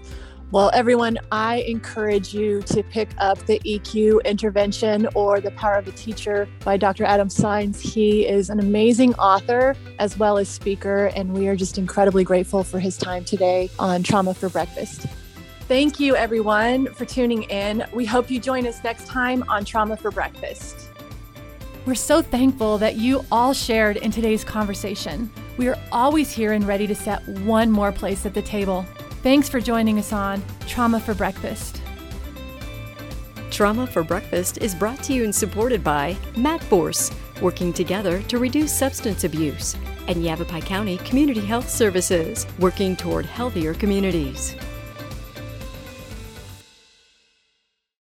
Well, 0.53 0.69
everyone, 0.71 1.17
I 1.31 1.61
encourage 1.61 2.31
you 2.31 2.61
to 2.61 2.83
pick 2.83 3.09
up 3.17 3.39
the 3.47 3.59
EQ 3.61 4.23
intervention 4.23 5.07
or 5.15 5.41
The 5.41 5.49
Power 5.49 5.77
of 5.77 5.87
a 5.87 5.91
Teacher 5.93 6.47
by 6.63 6.77
Dr. 6.77 7.05
Adam 7.05 7.27
Saenz. 7.27 7.79
He 7.79 8.27
is 8.27 8.51
an 8.51 8.59
amazing 8.59 9.15
author 9.15 9.75
as 9.97 10.15
well 10.15 10.37
as 10.37 10.47
speaker, 10.47 11.07
and 11.15 11.33
we 11.33 11.47
are 11.47 11.55
just 11.55 11.79
incredibly 11.79 12.23
grateful 12.23 12.63
for 12.63 12.77
his 12.77 12.97
time 12.97 13.25
today 13.25 13.71
on 13.79 14.03
Trauma 14.03 14.35
for 14.35 14.47
Breakfast. 14.47 15.07
Thank 15.61 15.99
you, 15.99 16.15
everyone, 16.15 16.85
for 16.93 17.05
tuning 17.05 17.45
in. 17.45 17.83
We 17.91 18.05
hope 18.05 18.29
you 18.29 18.39
join 18.39 18.67
us 18.67 18.83
next 18.83 19.07
time 19.07 19.43
on 19.49 19.65
Trauma 19.65 19.97
for 19.97 20.11
Breakfast. 20.11 20.87
We're 21.87 21.95
so 21.95 22.21
thankful 22.21 22.77
that 22.77 22.97
you 22.97 23.25
all 23.31 23.53
shared 23.53 23.97
in 23.97 24.11
today's 24.11 24.43
conversation. 24.43 25.31
We 25.57 25.67
are 25.69 25.79
always 25.91 26.31
here 26.31 26.53
and 26.53 26.63
ready 26.67 26.85
to 26.85 26.93
set 26.93 27.27
one 27.39 27.71
more 27.71 27.91
place 27.91 28.23
at 28.27 28.35
the 28.35 28.43
table. 28.43 28.85
Thanks 29.23 29.47
for 29.47 29.61
joining 29.61 29.99
us 29.99 30.11
on 30.11 30.43
Trauma 30.67 30.99
for 30.99 31.13
Breakfast. 31.13 31.81
Trauma 33.51 33.87
for 33.87 34.03
Breakfast 34.03 34.57
is 34.57 34.75
brought 34.75 35.01
to 35.03 35.13
you 35.13 35.23
and 35.23 35.33
supported 35.33 35.81
by 35.81 36.17
MATForce, 36.33 37.15
working 37.41 37.71
together 37.71 38.21
to 38.23 38.37
reduce 38.37 38.77
substance 38.77 39.23
abuse, 39.23 39.77
and 40.09 40.25
Yavapai 40.25 40.59
County 40.59 40.97
Community 40.97 41.39
Health 41.39 41.69
Services, 41.69 42.45
working 42.59 42.97
toward 42.97 43.25
healthier 43.25 43.73
communities. 43.73 44.57